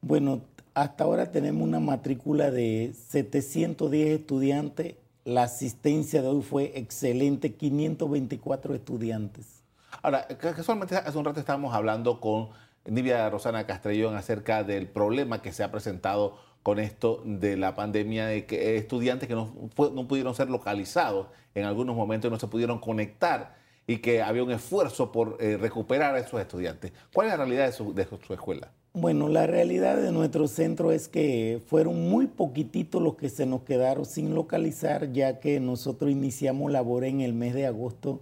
Bueno, 0.00 0.42
hasta 0.74 1.04
ahora 1.04 1.30
tenemos 1.30 1.62
una 1.62 1.80
matrícula 1.80 2.50
de 2.50 2.92
710 3.08 4.20
estudiantes. 4.20 4.96
La 5.24 5.44
asistencia 5.44 6.20
de 6.20 6.28
hoy 6.28 6.42
fue 6.42 6.72
excelente, 6.74 7.54
524 7.54 8.74
estudiantes. 8.74 9.62
Ahora, 10.02 10.26
casualmente 10.26 10.96
hace 10.96 11.16
un 11.16 11.24
rato 11.24 11.38
estábamos 11.38 11.72
hablando 11.72 12.20
con 12.20 12.48
Nivia 12.84 13.30
Rosana 13.30 13.66
Castrellón 13.66 14.16
acerca 14.16 14.64
del 14.64 14.88
problema 14.88 15.40
que 15.40 15.52
se 15.52 15.62
ha 15.62 15.70
presentado 15.70 16.36
con 16.62 16.80
esto 16.80 17.22
de 17.24 17.56
la 17.56 17.74
pandemia, 17.76 18.26
de 18.26 18.46
que 18.46 18.76
estudiantes 18.76 19.28
que 19.28 19.34
no, 19.34 19.54
no 19.78 20.08
pudieron 20.08 20.34
ser 20.34 20.50
localizados 20.50 21.28
en 21.54 21.64
algunos 21.64 21.94
momentos, 21.94 22.30
no 22.30 22.38
se 22.38 22.48
pudieron 22.48 22.80
conectar 22.80 23.63
y 23.86 23.98
que 23.98 24.22
había 24.22 24.42
un 24.42 24.50
esfuerzo 24.50 25.12
por 25.12 25.36
eh, 25.40 25.56
recuperar 25.56 26.14
a 26.14 26.18
esos 26.18 26.40
estudiantes. 26.40 26.92
¿Cuál 27.12 27.26
es 27.26 27.32
la 27.32 27.44
realidad 27.44 27.66
de 27.66 27.72
su, 27.72 28.32
escuela? 28.32 28.70
Bueno, 28.94 29.28
la 29.28 29.46
realidad 29.46 29.96
de 29.96 30.12
nuestro 30.12 30.48
centro 30.48 30.92
es 30.92 31.08
que 31.08 31.60
fueron 31.66 32.08
muy 32.08 32.26
poquititos 32.26 33.02
los 33.02 33.16
que 33.16 33.28
se 33.28 33.44
nos 33.44 33.62
quedaron 33.62 34.06
sin 34.06 34.34
localizar, 34.34 35.12
ya 35.12 35.40
que 35.40 35.60
nosotros 35.60 36.10
iniciamos 36.10 36.72
labor 36.72 37.04
en 37.04 37.20
el 37.20 37.34
mes 37.34 37.54
de 37.54 37.66
agosto 37.66 38.20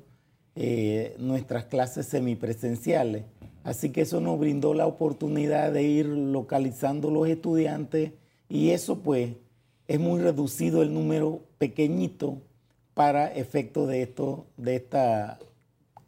eh, 0.57 1.15
nuestras 1.19 1.67
clases 1.67 2.07
semipresenciales. 2.07 3.25
Así 3.65 3.91
que 3.91 4.01
eso 4.01 4.21
nos 4.21 4.41
brindó 4.41 4.75
la 4.75 4.87
oportunidad 4.87 5.73
de 5.73 5.85
ir 5.85 6.07
localizando 6.07 7.11
los 7.11 7.29
estudiantes 7.29 8.13
y 8.49 8.71
eso 8.71 8.99
pues 8.99 9.31
es 9.87 10.01
muy 10.01 10.21
reducido 10.21 10.83
el 10.83 10.93
número 10.93 11.41
pequeñito 11.59 12.39
para 12.95 13.29
efecto 13.29 13.87
de 13.87 14.03
esto, 14.03 14.47
de 14.57 14.77
esta 14.77 15.39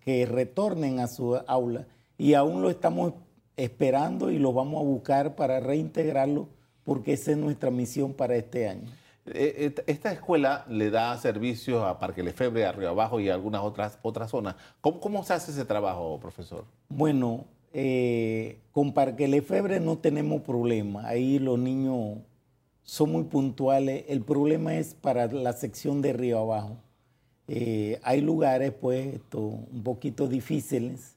que 0.05 0.27
retornen 0.27 1.01
a 1.01 1.07
su 1.07 1.37
aula 1.47 1.87
y 2.19 2.35
aún 2.35 2.63
lo 2.63 2.71
estamos 2.71 3.15
esperando 3.57 4.31
y 4.31 4.39
lo 4.39 4.53
vamos 4.53 4.81
a 4.81 4.85
buscar 4.85 5.35
para 5.37 5.61
reintegrarlo 5.61 6.49
porque 6.85 7.15
esa 7.15 7.31
es 7.31 7.37
nuestra 7.37 7.71
misión 7.71 8.13
para 8.13 8.37
este 8.37 8.69
año. 8.69 8.91
Eh, 9.27 9.75
esta 9.87 10.13
escuela 10.13 10.67
le 10.69 10.91
da 10.91 11.17
servicios 11.17 11.83
a 11.83 11.99
Parque 11.99 12.23
Lefebre, 12.23 12.67
a 12.67 12.73
Río 12.73 12.91
Abajo 12.91 13.21
y 13.21 13.31
a 13.31 13.35
algunas 13.35 13.63
otras, 13.63 13.99
otras 14.03 14.31
zonas. 14.31 14.57
¿Cómo, 14.83 15.01
¿Cómo, 15.01 15.25
se 15.25 15.33
hace 15.33 15.51
ese 15.51 15.65
trabajo, 15.65 16.19
profesor? 16.21 16.67
Bueno, 16.91 17.47
eh, 17.73 18.59
con 18.71 18.93
Parque 18.93 19.27
Lefebre 19.27 19.81
no 19.81 19.97
tenemos 19.97 20.43
problema. 20.43 21.09
Ahí 21.09 21.39
los 21.39 21.59
niños 21.59 22.19
son 22.83 23.13
muy 23.13 23.25
puntuales. 23.25 24.05
El 24.09 24.21
problema 24.21 24.77
es 24.77 24.95
para 24.95 25.27
la 25.29 25.55
sección 25.55 26.03
de 26.03 26.13
Río 26.13 26.39
Abajo. 26.39 26.77
Eh, 27.47 28.01
hay 28.03 28.21
lugares 28.23 28.73
pues 28.73 29.21
un 29.35 29.83
poquito 29.85 30.29
difíciles 30.29 31.17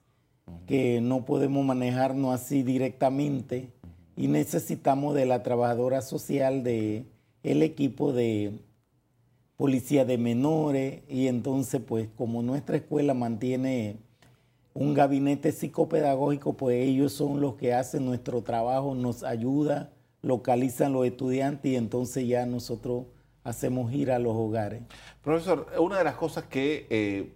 que 0.66 1.00
no 1.00 1.26
podemos 1.26 1.66
manejarnos 1.66 2.36
así 2.36 2.64
directamente 2.64 3.70
y 4.18 4.28
necesitamos 4.28 5.16
de 5.16 5.26
la 5.26 5.44
trabajadora 5.44 6.02
social 6.02 6.64
de 6.64 7.06
el 7.44 7.64
equipo 7.64 8.12
de 8.12 8.60
policía 9.56 10.04
de 10.04 10.18
menores 10.18 11.02
y 11.08 11.28
entonces 11.28 11.82
pues 11.86 12.10
como 12.18 12.42
nuestra 12.44 12.78
escuela 12.78 13.14
mantiene 13.14 13.98
un 14.74 14.94
gabinete 14.94 15.52
psicopedagógico 15.52 16.54
pues 16.54 16.84
ellos 16.88 17.14
son 17.14 17.40
los 17.40 17.56
que 17.56 17.74
hacen 17.74 18.06
nuestro 18.06 18.42
trabajo, 18.42 18.96
nos 18.96 19.24
ayuda, 19.24 19.92
localizan 20.22 20.92
los 20.92 21.06
estudiantes 21.06 21.72
y 21.72 21.76
entonces 21.76 22.28
ya 22.28 22.46
nosotros 22.46 23.06
hacemos 23.48 23.94
ir 23.94 24.12
a 24.12 24.20
los 24.20 24.36
hogares. 24.36 24.82
Profesor, 25.24 25.68
una 25.80 25.98
de 25.98 26.04
las 26.04 26.16
cosas 26.16 26.44
que 26.44 26.86
eh, 26.90 27.34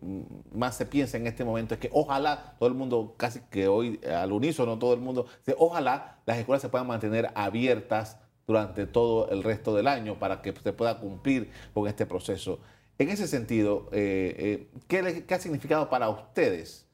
más 0.53 0.75
se 0.75 0.85
piensa 0.85 1.15
en 1.15 1.25
este 1.25 1.45
momento 1.45 1.73
es 1.73 1.79
que 1.79 1.89
ojalá 1.93 2.55
todo 2.59 2.67
el 2.67 2.75
mundo, 2.75 3.15
casi 3.15 3.39
que 3.49 3.69
hoy 3.69 3.97
al 4.05 4.33
unísono 4.33 4.77
todo 4.77 4.93
el 4.93 4.99
mundo, 4.99 5.25
ojalá 5.57 6.17
las 6.25 6.37
escuelas 6.37 6.61
se 6.61 6.67
puedan 6.67 6.87
mantener 6.87 7.31
abiertas 7.33 8.17
durante 8.45 8.87
todo 8.87 9.29
el 9.29 9.41
resto 9.41 9.73
del 9.73 9.87
año 9.87 10.19
para 10.19 10.41
que 10.41 10.51
se 10.51 10.73
pueda 10.73 10.99
cumplir 10.99 11.49
con 11.73 11.87
este 11.87 12.05
proceso. 12.05 12.59
En 12.97 13.07
ese 13.07 13.25
sentido, 13.25 13.87
eh, 13.93 14.67
¿qué, 14.89 15.25
ha 15.33 15.39
significado 15.39 15.89
para 15.89 16.09
ustedes 16.09 16.87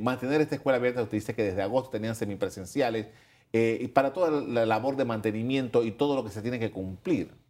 mantener 0.00 0.40
esta 0.40 0.54
escuela 0.54 0.78
abierta? 0.78 1.02
Usted 1.02 1.18
dice 1.18 1.34
que 1.34 1.44
desde 1.44 1.60
agosto 1.60 1.90
tenían 1.90 2.14
semipresenciales 2.14 3.08
y 3.52 3.88
para 3.88 4.14
toda 4.14 4.30
la 4.30 4.64
labor 4.64 4.96
de 4.96 5.04
mantenimiento 5.04 5.84
y 5.84 5.92
todo 5.92 6.16
lo 6.16 6.24
que 6.24 6.30
se 6.30 6.40
tiene 6.40 6.58
que 6.58 6.70
cumplir. 6.70 7.41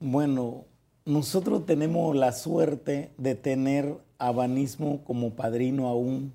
Bueno, 0.00 0.64
nosotros 1.04 1.66
tenemos 1.66 2.14
la 2.14 2.30
suerte 2.30 3.10
de 3.18 3.34
tener 3.34 3.96
a 4.16 4.30
Banismo 4.30 5.00
como 5.02 5.30
padrino 5.30 5.88
aún 5.88 6.32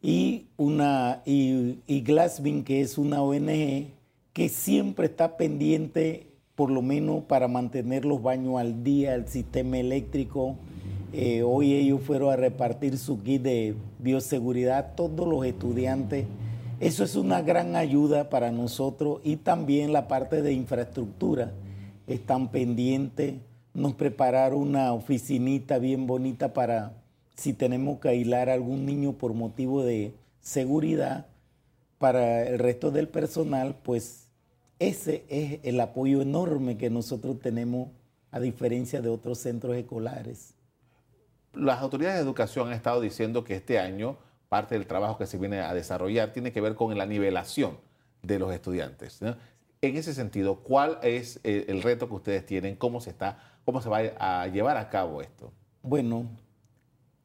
y, 0.00 0.46
una, 0.56 1.20
y, 1.26 1.80
y 1.86 2.02
que 2.02 2.80
es 2.80 2.96
una 2.96 3.20
ONG 3.20 3.88
que 4.32 4.48
siempre 4.48 5.04
está 5.04 5.36
pendiente, 5.36 6.28
por 6.54 6.70
lo 6.70 6.80
menos 6.80 7.24
para 7.24 7.46
mantener 7.46 8.06
los 8.06 8.22
baños 8.22 8.58
al 8.58 8.82
día, 8.82 9.14
el 9.14 9.28
sistema 9.28 9.76
eléctrico. 9.76 10.56
Eh, 11.12 11.42
hoy 11.42 11.74
ellos 11.74 12.00
fueron 12.00 12.32
a 12.32 12.36
repartir 12.36 12.96
su 12.96 13.22
kit 13.22 13.42
de 13.42 13.74
bioseguridad 13.98 14.78
a 14.78 14.96
todos 14.96 15.28
los 15.28 15.44
estudiantes. 15.44 16.24
Eso 16.80 17.04
es 17.04 17.16
una 17.16 17.42
gran 17.42 17.76
ayuda 17.76 18.30
para 18.30 18.50
nosotros 18.50 19.20
y 19.24 19.36
también 19.36 19.92
la 19.92 20.08
parte 20.08 20.40
de 20.40 20.54
infraestructura. 20.54 21.52
Están 22.08 22.50
pendientes 22.50 23.34
nos 23.78 23.94
prepararon 23.94 24.60
una 24.60 24.92
oficinita 24.92 25.78
bien 25.78 26.06
bonita 26.06 26.52
para 26.52 26.92
si 27.36 27.52
tenemos 27.52 28.00
que 28.00 28.08
aislar 28.08 28.48
a 28.48 28.54
algún 28.54 28.84
niño 28.84 29.12
por 29.12 29.32
motivo 29.34 29.84
de 29.84 30.14
seguridad 30.40 31.26
para 31.98 32.42
el 32.42 32.58
resto 32.58 32.90
del 32.90 33.08
personal, 33.08 33.76
pues 33.82 34.28
ese 34.78 35.24
es 35.28 35.60
el 35.62 35.80
apoyo 35.80 36.20
enorme 36.20 36.76
que 36.76 36.90
nosotros 36.90 37.38
tenemos 37.40 37.88
a 38.30 38.40
diferencia 38.40 39.00
de 39.00 39.08
otros 39.08 39.38
centros 39.38 39.76
escolares. 39.76 40.54
Las 41.54 41.80
autoridades 41.80 42.16
de 42.16 42.22
educación 42.22 42.68
han 42.68 42.74
estado 42.74 43.00
diciendo 43.00 43.44
que 43.44 43.54
este 43.54 43.78
año 43.78 44.16
parte 44.48 44.74
del 44.74 44.86
trabajo 44.86 45.18
que 45.18 45.26
se 45.26 45.38
viene 45.38 45.60
a 45.60 45.74
desarrollar 45.74 46.32
tiene 46.32 46.52
que 46.52 46.60
ver 46.60 46.74
con 46.74 46.96
la 46.96 47.06
nivelación 47.06 47.78
de 48.22 48.38
los 48.38 48.52
estudiantes. 48.52 49.20
En 49.80 49.96
ese 49.96 50.12
sentido, 50.12 50.56
¿cuál 50.56 50.98
es 51.02 51.40
el 51.44 51.82
reto 51.82 52.08
que 52.08 52.14
ustedes 52.14 52.44
tienen? 52.44 52.74
¿Cómo 52.74 53.00
se 53.00 53.10
está 53.10 53.38
¿Cómo 53.68 53.82
se 53.82 53.90
va 53.90 53.98
a 54.18 54.46
llevar 54.46 54.78
a 54.78 54.88
cabo 54.88 55.20
esto? 55.20 55.52
Bueno, 55.82 56.24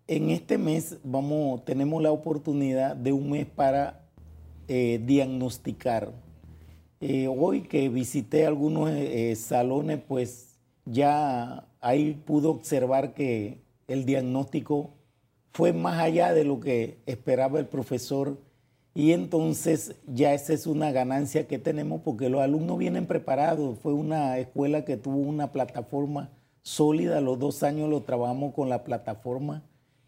en 0.07 0.29
este 0.29 0.57
mes 0.57 0.97
vamos, 1.01 1.63
tenemos 1.63 2.03
la 2.03 2.11
oportunidad 2.11 2.97
de 2.97 3.13
un 3.13 3.31
mes 3.31 3.45
para 3.45 4.01
eh, 4.67 4.99
diagnosticar. 5.05 6.11
Eh, 6.99 7.29
hoy 7.29 7.61
que 7.61 7.87
visité 7.87 8.45
algunos 8.45 8.89
eh, 8.91 9.33
salones, 9.37 10.01
pues 10.05 10.57
ya 10.83 11.65
ahí 11.79 12.21
pude 12.25 12.47
observar 12.47 13.13
que 13.13 13.61
el 13.87 14.03
diagnóstico 14.03 14.89
fue 15.53 15.71
más 15.71 15.97
allá 15.97 16.33
de 16.33 16.43
lo 16.43 16.59
que 16.59 16.97
esperaba 17.05 17.59
el 17.59 17.67
profesor 17.67 18.37
y 18.95 19.11
entonces 19.11 19.95
ya 20.05 20.33
esa 20.33 20.53
es 20.53 20.67
una 20.67 20.91
ganancia 20.91 21.47
que 21.47 21.57
tenemos 21.57 22.01
porque 22.01 22.29
los 22.29 22.41
alumnos 22.41 22.77
vienen 22.77 23.07
preparados. 23.07 23.79
Fue 23.79 23.93
una 23.93 24.37
escuela 24.37 24.85
que 24.85 24.97
tuvo 24.97 25.17
una 25.17 25.51
plataforma 25.51 26.29
sólida. 26.61 27.19
Los 27.19 27.39
dos 27.39 27.63
años 27.63 27.89
lo 27.89 28.01
trabajamos 28.01 28.53
con 28.53 28.69
la 28.69 28.83
plataforma 28.83 29.63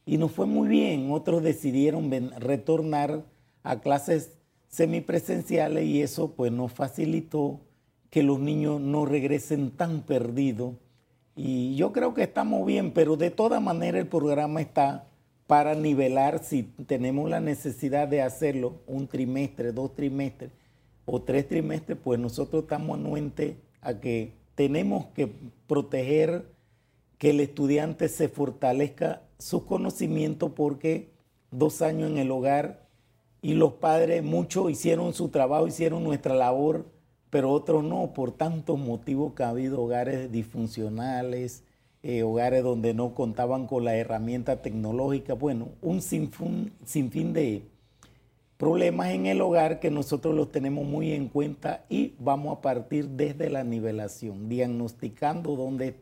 y 0.05 0.17
nos 0.17 0.31
fue 0.31 0.45
muy 0.45 0.67
bien. 0.67 1.11
Otros 1.11 1.41
decidieron 1.41 2.11
retornar 2.37 3.23
a 3.63 3.79
clases 3.79 4.37
semipresenciales 4.67 5.85
y 5.85 6.03
eso 6.03 6.33
pues 6.35 6.51
nos 6.51 6.71
facilitó 6.71 7.61
que 8.11 8.21
los 8.21 8.39
niños 8.39 8.79
no 8.79 9.05
regresen 9.05 9.71
tan 9.71 10.01
perdidos. 10.01 10.75
Y 11.35 11.75
yo 11.75 11.91
creo 11.91 12.13
que 12.13 12.23
estamos 12.23 12.65
bien, 12.65 12.91
pero 12.91 13.17
de 13.17 13.31
toda 13.31 13.59
manera 13.59 13.97
el 13.97 14.07
programa 14.07 14.61
está 14.61 15.07
para 15.47 15.75
nivelar 15.75 16.43
si 16.43 16.63
tenemos 16.63 17.29
la 17.29 17.39
necesidad 17.39 18.07
de 18.07 18.21
hacerlo 18.21 18.81
un 18.87 19.07
trimestre, 19.07 19.71
dos 19.71 19.93
trimestres 19.93 20.51
o 21.05 21.21
tres 21.21 21.47
trimestres, 21.47 21.97
pues 22.03 22.19
nosotros 22.19 22.63
estamos 22.63 22.97
anuentes 22.97 23.55
a 23.81 23.99
que 23.99 24.33
tenemos 24.55 25.05
que 25.07 25.31
proteger 25.67 26.45
que 27.17 27.29
el 27.29 27.39
estudiante 27.39 28.09
se 28.09 28.27
fortalezca 28.27 29.21
su 29.37 29.65
conocimiento 29.65 30.55
porque 30.55 31.11
dos 31.51 31.81
años 31.81 32.09
en 32.09 32.17
el 32.17 32.31
hogar 32.31 32.87
y 33.41 33.53
los 33.53 33.73
padres 33.73 34.23
muchos 34.23 34.71
hicieron 34.71 35.13
su 35.13 35.29
trabajo, 35.29 35.67
hicieron 35.67 36.03
nuestra 36.03 36.33
labor, 36.33 36.85
pero 37.29 37.51
otros 37.51 37.83
no, 37.83 38.13
por 38.13 38.31
tantos 38.31 38.79
motivos 38.79 39.33
que 39.33 39.43
ha 39.43 39.49
habido 39.49 39.81
hogares 39.81 40.31
disfuncionales, 40.31 41.63
eh, 42.07 42.21
hogares 42.21 42.61
donde 42.61 42.93
no 42.93 43.15
contaban 43.15 43.65
con 43.65 43.83
la 43.83 43.95
herramienta 43.95 44.61
tecnológica, 44.61 45.33
bueno, 45.33 45.69
un 45.81 46.03
sinfín, 46.03 47.33
de 47.33 47.63
problemas 48.57 49.09
en 49.09 49.25
el 49.25 49.41
hogar 49.41 49.79
que 49.79 49.89
nosotros 49.89 50.35
los 50.35 50.51
tenemos 50.51 50.85
muy 50.85 51.13
en 51.13 51.29
cuenta 51.29 51.83
y 51.89 52.13
vamos 52.19 52.55
a 52.55 52.61
partir 52.61 53.07
desde 53.09 53.49
la 53.49 53.63
nivelación, 53.63 54.47
diagnosticando 54.47 55.55
dónde 55.55 55.95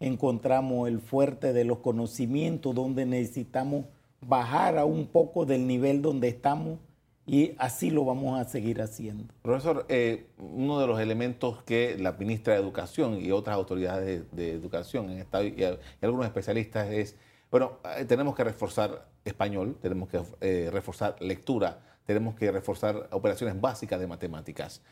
encontramos 0.00 0.88
el 0.88 0.98
fuerte 0.98 1.52
de 1.52 1.62
los 1.62 1.78
conocimientos, 1.78 2.74
donde 2.74 3.06
necesitamos 3.06 3.84
bajar 4.26 4.76
a 4.76 4.84
un 4.84 5.06
poco 5.06 5.46
del 5.46 5.68
nivel 5.68 6.02
donde 6.02 6.26
estamos 6.26 6.80
y 7.26 7.54
así 7.58 7.90
lo 7.90 8.04
vamos 8.04 8.38
a 8.38 8.44
seguir 8.44 8.82
haciendo. 8.82 9.32
Profesor, 9.42 9.86
eh, 9.88 10.26
uno 10.38 10.78
de 10.78 10.86
los 10.86 11.00
elementos 11.00 11.62
que 11.62 11.96
la 11.98 12.12
ministra 12.12 12.54
de 12.54 12.60
Educación 12.60 13.18
y 13.20 13.30
otras 13.30 13.56
autoridades 13.56 14.24
de, 14.30 14.52
educación 14.52 15.10
en 15.10 15.18
Estado 15.18 15.44
y, 15.44 15.64
algunos 16.02 16.26
especialistas 16.26 16.90
es, 16.90 17.16
bueno, 17.50 17.78
eh, 17.96 18.04
tenemos 18.04 18.34
que 18.34 18.44
reforzar 18.44 19.08
español, 19.24 19.76
tenemos 19.80 20.08
que 20.08 20.20
eh, 20.42 20.68
reforzar 20.70 21.16
lectura, 21.20 21.80
tenemos 22.04 22.34
que 22.34 22.50
reforzar 22.52 23.08
operaciones 23.12 23.58
básicas 23.58 23.98
de 23.98 24.06
matemáticas. 24.06 24.82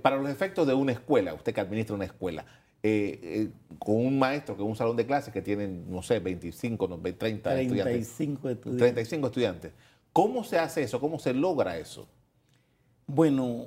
para 0.00 0.16
los 0.16 0.30
efectos 0.30 0.64
de 0.68 0.74
una 0.74 0.92
escuela, 0.92 1.34
usted 1.34 1.52
que 1.52 1.60
administra 1.60 1.96
una 1.96 2.04
escuela, 2.04 2.46
con 3.78 3.96
un 3.96 4.18
maestro, 4.18 4.56
con 4.56 4.66
un 4.66 4.76
salón 4.76 4.96
de 4.96 5.06
clases 5.06 5.32
que 5.32 5.42
tiene, 5.42 5.66
no 5.66 6.02
sé, 6.02 6.20
25, 6.20 7.00
30 7.18 7.50
35 7.50 8.48
estudiantes. 8.48 8.78
35 8.78 9.26
estudiantes 9.26 9.72
¿Cómo 10.12 10.44
se 10.44 10.58
hace 10.58 10.82
eso? 10.82 11.00
¿Cómo 11.00 11.18
se 11.18 11.32
logra 11.32 11.78
eso? 11.78 12.06
Bueno, 13.06 13.66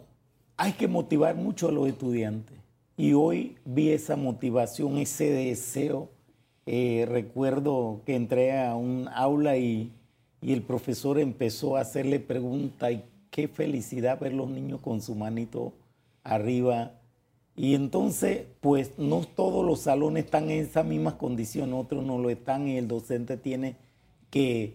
hay 0.58 0.74
que 0.74 0.88
motivar 0.88 1.36
mucho 1.36 1.70
a 1.70 1.72
los 1.72 1.88
estudiantes. 1.88 2.58
Y 2.98 3.14
hoy 3.14 3.58
vi 3.66 3.90
esa 3.90 4.16
motivación, 4.16 4.98
ese 4.98 5.30
deseo. 5.30 6.10
Eh, 6.66 7.06
recuerdo 7.10 8.02
que 8.06 8.16
entré 8.16 8.58
a 8.58 8.76
un 8.76 9.10
aula 9.14 9.58
y, 9.58 9.92
y, 10.42 10.54
el 10.54 10.62
profesor 10.62 11.20
empezó 11.20 11.78
a 11.78 11.82
hacerle 11.82 12.20
preguntas 12.20 12.92
y 12.92 13.04
qué 13.30 13.48
felicidad 13.48 14.20
ver 14.20 14.34
los 14.34 14.50
niños 14.50 14.82
con 14.82 15.02
su 15.02 15.16
manito 15.16 15.74
arriba. 16.24 16.94
Y 17.56 17.76
entonces, 17.76 18.46
pues 18.62 18.98
no 18.98 19.22
todos 19.22 19.66
los 19.66 19.82
salones 19.82 20.26
están 20.26 20.50
en 20.50 20.64
esa 20.64 20.84
misma 20.84 21.18
condición, 21.18 21.74
otros 21.74 22.04
no 22.04 22.18
lo 22.18 22.30
están 22.30 22.68
y 22.68 22.78
el 22.78 22.88
docente 22.88 23.38
tiene 23.38 23.76
que 24.30 24.74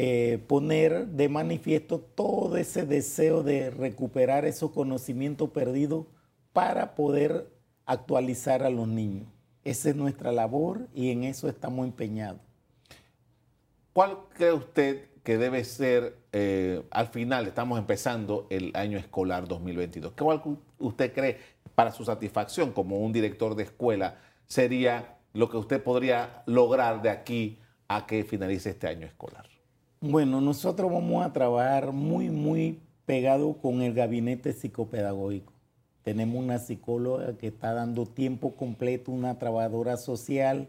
eh, 0.00 0.38
poner 0.46 1.08
de 1.08 1.28
manifiesto 1.28 1.98
todo 1.98 2.56
ese 2.56 2.86
deseo 2.86 3.42
de 3.42 3.70
recuperar 3.70 4.44
esos 4.44 4.70
conocimientos 4.70 5.50
perdidos 5.50 6.06
para 6.52 6.94
poder 6.94 7.50
actualizar 7.84 8.62
a 8.62 8.70
los 8.70 8.86
niños. 8.86 9.26
Esa 9.64 9.90
es 9.90 9.96
nuestra 9.96 10.30
labor 10.30 10.86
y 10.94 11.10
en 11.10 11.24
eso 11.24 11.48
estamos 11.48 11.84
empeñados. 11.84 12.40
¿Cuál 13.92 14.18
cree 14.34 14.52
usted 14.52 15.08
que 15.24 15.36
debe 15.36 15.64
ser, 15.64 16.16
eh, 16.30 16.80
al 16.92 17.08
final 17.08 17.48
estamos 17.48 17.76
empezando 17.76 18.46
el 18.50 18.70
año 18.74 18.98
escolar 18.98 19.48
2022? 19.48 20.12
¿Cuál 20.12 20.40
usted 20.78 21.12
cree 21.12 21.38
para 21.74 21.90
su 21.90 22.04
satisfacción 22.04 22.70
como 22.70 23.00
un 23.00 23.12
director 23.12 23.56
de 23.56 23.64
escuela 23.64 24.20
sería 24.46 25.18
lo 25.32 25.50
que 25.50 25.56
usted 25.56 25.82
podría 25.82 26.44
lograr 26.46 27.02
de 27.02 27.10
aquí 27.10 27.58
a 27.88 28.06
que 28.06 28.22
finalice 28.22 28.70
este 28.70 28.86
año 28.86 29.04
escolar? 29.04 29.57
Bueno, 30.00 30.40
nosotros 30.40 30.92
vamos 30.92 31.26
a 31.26 31.32
trabajar 31.32 31.90
muy, 31.90 32.30
muy 32.30 32.78
pegado 33.04 33.54
con 33.54 33.82
el 33.82 33.94
gabinete 33.94 34.52
psicopedagógico. 34.52 35.52
Tenemos 36.04 36.36
una 36.36 36.60
psicóloga 36.60 37.36
que 37.36 37.48
está 37.48 37.72
dando 37.72 38.06
tiempo 38.06 38.54
completo, 38.54 39.10
una 39.10 39.40
trabajadora 39.40 39.96
social, 39.96 40.68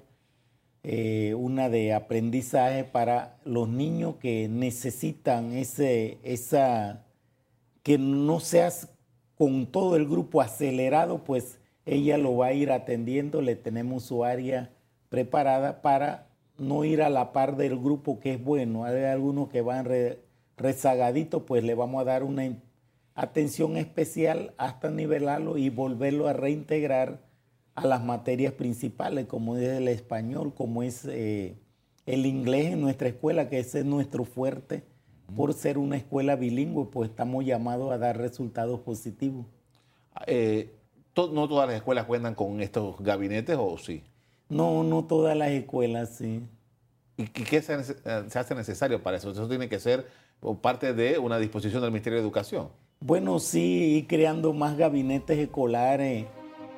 eh, 0.82 1.36
una 1.38 1.70
de 1.70 1.94
aprendizaje 1.94 2.84
para 2.86 3.38
los 3.46 3.70
niños 3.70 4.16
que 4.16 4.48
necesitan 4.50 5.52
ese, 5.52 6.18
esa, 6.24 7.06
que 7.84 8.00
no 8.00 8.40
seas 8.40 8.90
con 9.36 9.68
todo 9.68 9.96
el 9.96 10.08
grupo 10.08 10.42
acelerado, 10.42 11.24
pues 11.24 11.60
ella 11.86 12.18
lo 12.18 12.38
va 12.38 12.48
a 12.48 12.54
ir 12.54 12.72
atendiendo, 12.72 13.44
le 13.44 13.56
tenemos 13.56 14.06
su 14.06 14.24
área 14.24 14.72
preparada 15.10 15.84
para 15.84 16.29
no 16.60 16.84
ir 16.86 17.02
a 17.02 17.10
la 17.10 17.32
par 17.32 17.56
del 17.58 17.78
grupo 17.78 18.20
que 18.20 18.34
es 18.34 18.44
bueno. 18.44 18.86
Hay 18.86 19.04
algunos 19.04 19.50
que 19.50 19.62
van 19.62 19.88
rezagaditos, 20.58 21.44
pues 21.44 21.64
le 21.64 21.76
vamos 21.76 22.02
a 22.02 22.06
dar 22.06 22.24
una 22.24 22.54
atención 23.16 23.78
especial 23.78 24.54
hasta 24.58 24.90
nivelarlo 24.90 25.58
y 25.58 25.70
volverlo 25.70 26.28
a 26.28 26.34
reintegrar 26.34 27.20
a 27.76 27.88
las 27.88 28.04
materias 28.04 28.54
principales, 28.54 29.26
como 29.26 29.58
es 29.58 29.70
el 29.70 29.88
español, 29.88 30.54
como 30.54 30.84
es 30.84 31.06
eh, 31.06 31.56
el 32.06 32.26
inglés 32.26 32.74
en 32.74 32.82
nuestra 32.82 33.08
escuela, 33.08 33.50
que 33.50 33.60
ese 33.60 33.80
es 33.80 33.86
nuestro 33.86 34.26
fuerte. 34.26 34.84
Por 35.36 35.54
ser 35.54 35.78
una 35.78 35.96
escuela 35.96 36.36
bilingüe, 36.36 36.86
pues 36.86 37.10
estamos 37.10 37.46
llamados 37.46 37.92
a 37.92 37.98
dar 37.98 38.18
resultados 38.18 38.80
positivos. 38.80 39.46
Eh, 40.26 40.74
¿No 41.16 41.48
todas 41.48 41.68
las 41.68 41.76
escuelas 41.76 42.06
cuentan 42.06 42.36
con 42.36 42.62
estos 42.62 43.00
gabinetes 43.00 43.58
o 43.60 43.78
sí? 43.78 44.04
No, 44.50 44.84
no 44.84 45.06
todas 45.06 45.38
las 45.38 45.52
escuelas, 45.52 46.18
sí. 46.18 46.42
¿Y 47.18 47.26
qué 47.26 47.62
se, 47.62 47.74
hace 47.74 48.56
necesario 48.56 49.04
para 49.04 49.18
eso? 49.18 49.32
Eso 49.32 49.48
tiene 49.48 49.70
que 49.70 49.80
ser 49.80 50.08
parte 50.62 50.94
de 50.94 51.20
una 51.20 51.38
disposición 51.38 51.82
del 51.82 51.92
Ministerio 51.92 52.18
de 52.18 52.24
Educación. 52.24 52.70
Bueno, 53.02 53.40
sí, 53.40 53.98
ir 53.98 54.08
creando 54.08 54.54
más 54.54 54.78
gabinetes 54.78 55.38
escolares 55.38 56.26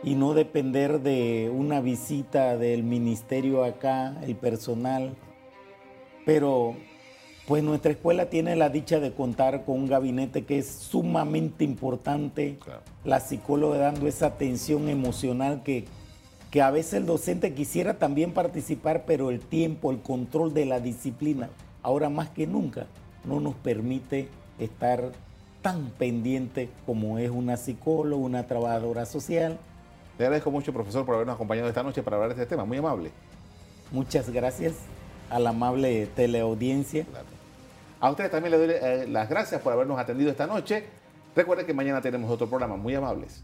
y 0.03 0.15
no 0.15 0.33
depender 0.33 1.01
de 1.01 1.51
una 1.53 1.79
visita 1.79 2.57
del 2.57 2.83
ministerio 2.83 3.63
acá, 3.63 4.17
el 4.23 4.35
personal. 4.35 5.15
Pero 6.25 6.75
pues 7.47 7.63
nuestra 7.63 7.91
escuela 7.91 8.29
tiene 8.29 8.55
la 8.55 8.69
dicha 8.69 8.99
de 8.99 9.13
contar 9.13 9.65
con 9.65 9.75
un 9.75 9.87
gabinete 9.87 10.45
que 10.45 10.59
es 10.59 10.67
sumamente 10.67 11.63
importante. 11.63 12.57
La 13.03 13.19
psicóloga 13.19 13.77
dando 13.77 14.07
esa 14.07 14.27
atención 14.27 14.89
emocional 14.89 15.61
que, 15.63 15.85
que 16.51 16.61
a 16.61 16.69
veces 16.69 16.93
el 16.93 17.05
docente 17.07 17.53
quisiera 17.53 17.97
también 17.97 18.33
participar, 18.33 19.05
pero 19.07 19.31
el 19.31 19.39
tiempo, 19.39 19.89
el 19.89 20.01
control 20.01 20.53
de 20.53 20.65
la 20.65 20.79
disciplina, 20.79 21.49
ahora 21.81 22.09
más 22.09 22.29
que 22.29 22.45
nunca, 22.45 22.85
no 23.25 23.39
nos 23.39 23.55
permite 23.55 24.27
estar 24.59 25.11
tan 25.63 25.89
pendiente 25.91 26.69
como 26.85 27.17
es 27.17 27.31
una 27.31 27.57
psicóloga, 27.57 28.23
una 28.23 28.47
trabajadora 28.47 29.05
social 29.05 29.57
le 30.21 30.27
agradezco 30.27 30.51
mucho, 30.51 30.71
profesor, 30.71 31.03
por 31.03 31.15
habernos 31.15 31.33
acompañado 31.33 31.67
esta 31.67 31.81
noche 31.81 32.03
para 32.03 32.17
hablar 32.17 32.35
de 32.35 32.43
este 32.43 32.45
tema. 32.45 32.63
Muy 32.63 32.77
amable. 32.77 33.11
Muchas 33.91 34.29
gracias 34.29 34.75
a 35.31 35.39
la 35.39 35.49
amable 35.49 36.05
teleaudiencia. 36.15 37.07
A 37.99 38.11
ustedes 38.11 38.29
también 38.29 38.51
les 38.51 38.59
doy 38.59 38.75
eh, 38.79 39.07
las 39.07 39.27
gracias 39.27 39.61
por 39.61 39.73
habernos 39.73 39.97
atendido 39.97 40.29
esta 40.29 40.45
noche. 40.45 40.85
Recuerden 41.35 41.65
que 41.65 41.73
mañana 41.73 42.01
tenemos 42.01 42.29
otro 42.29 42.47
programa. 42.47 42.75
Muy 42.75 42.93
amables. 42.93 43.43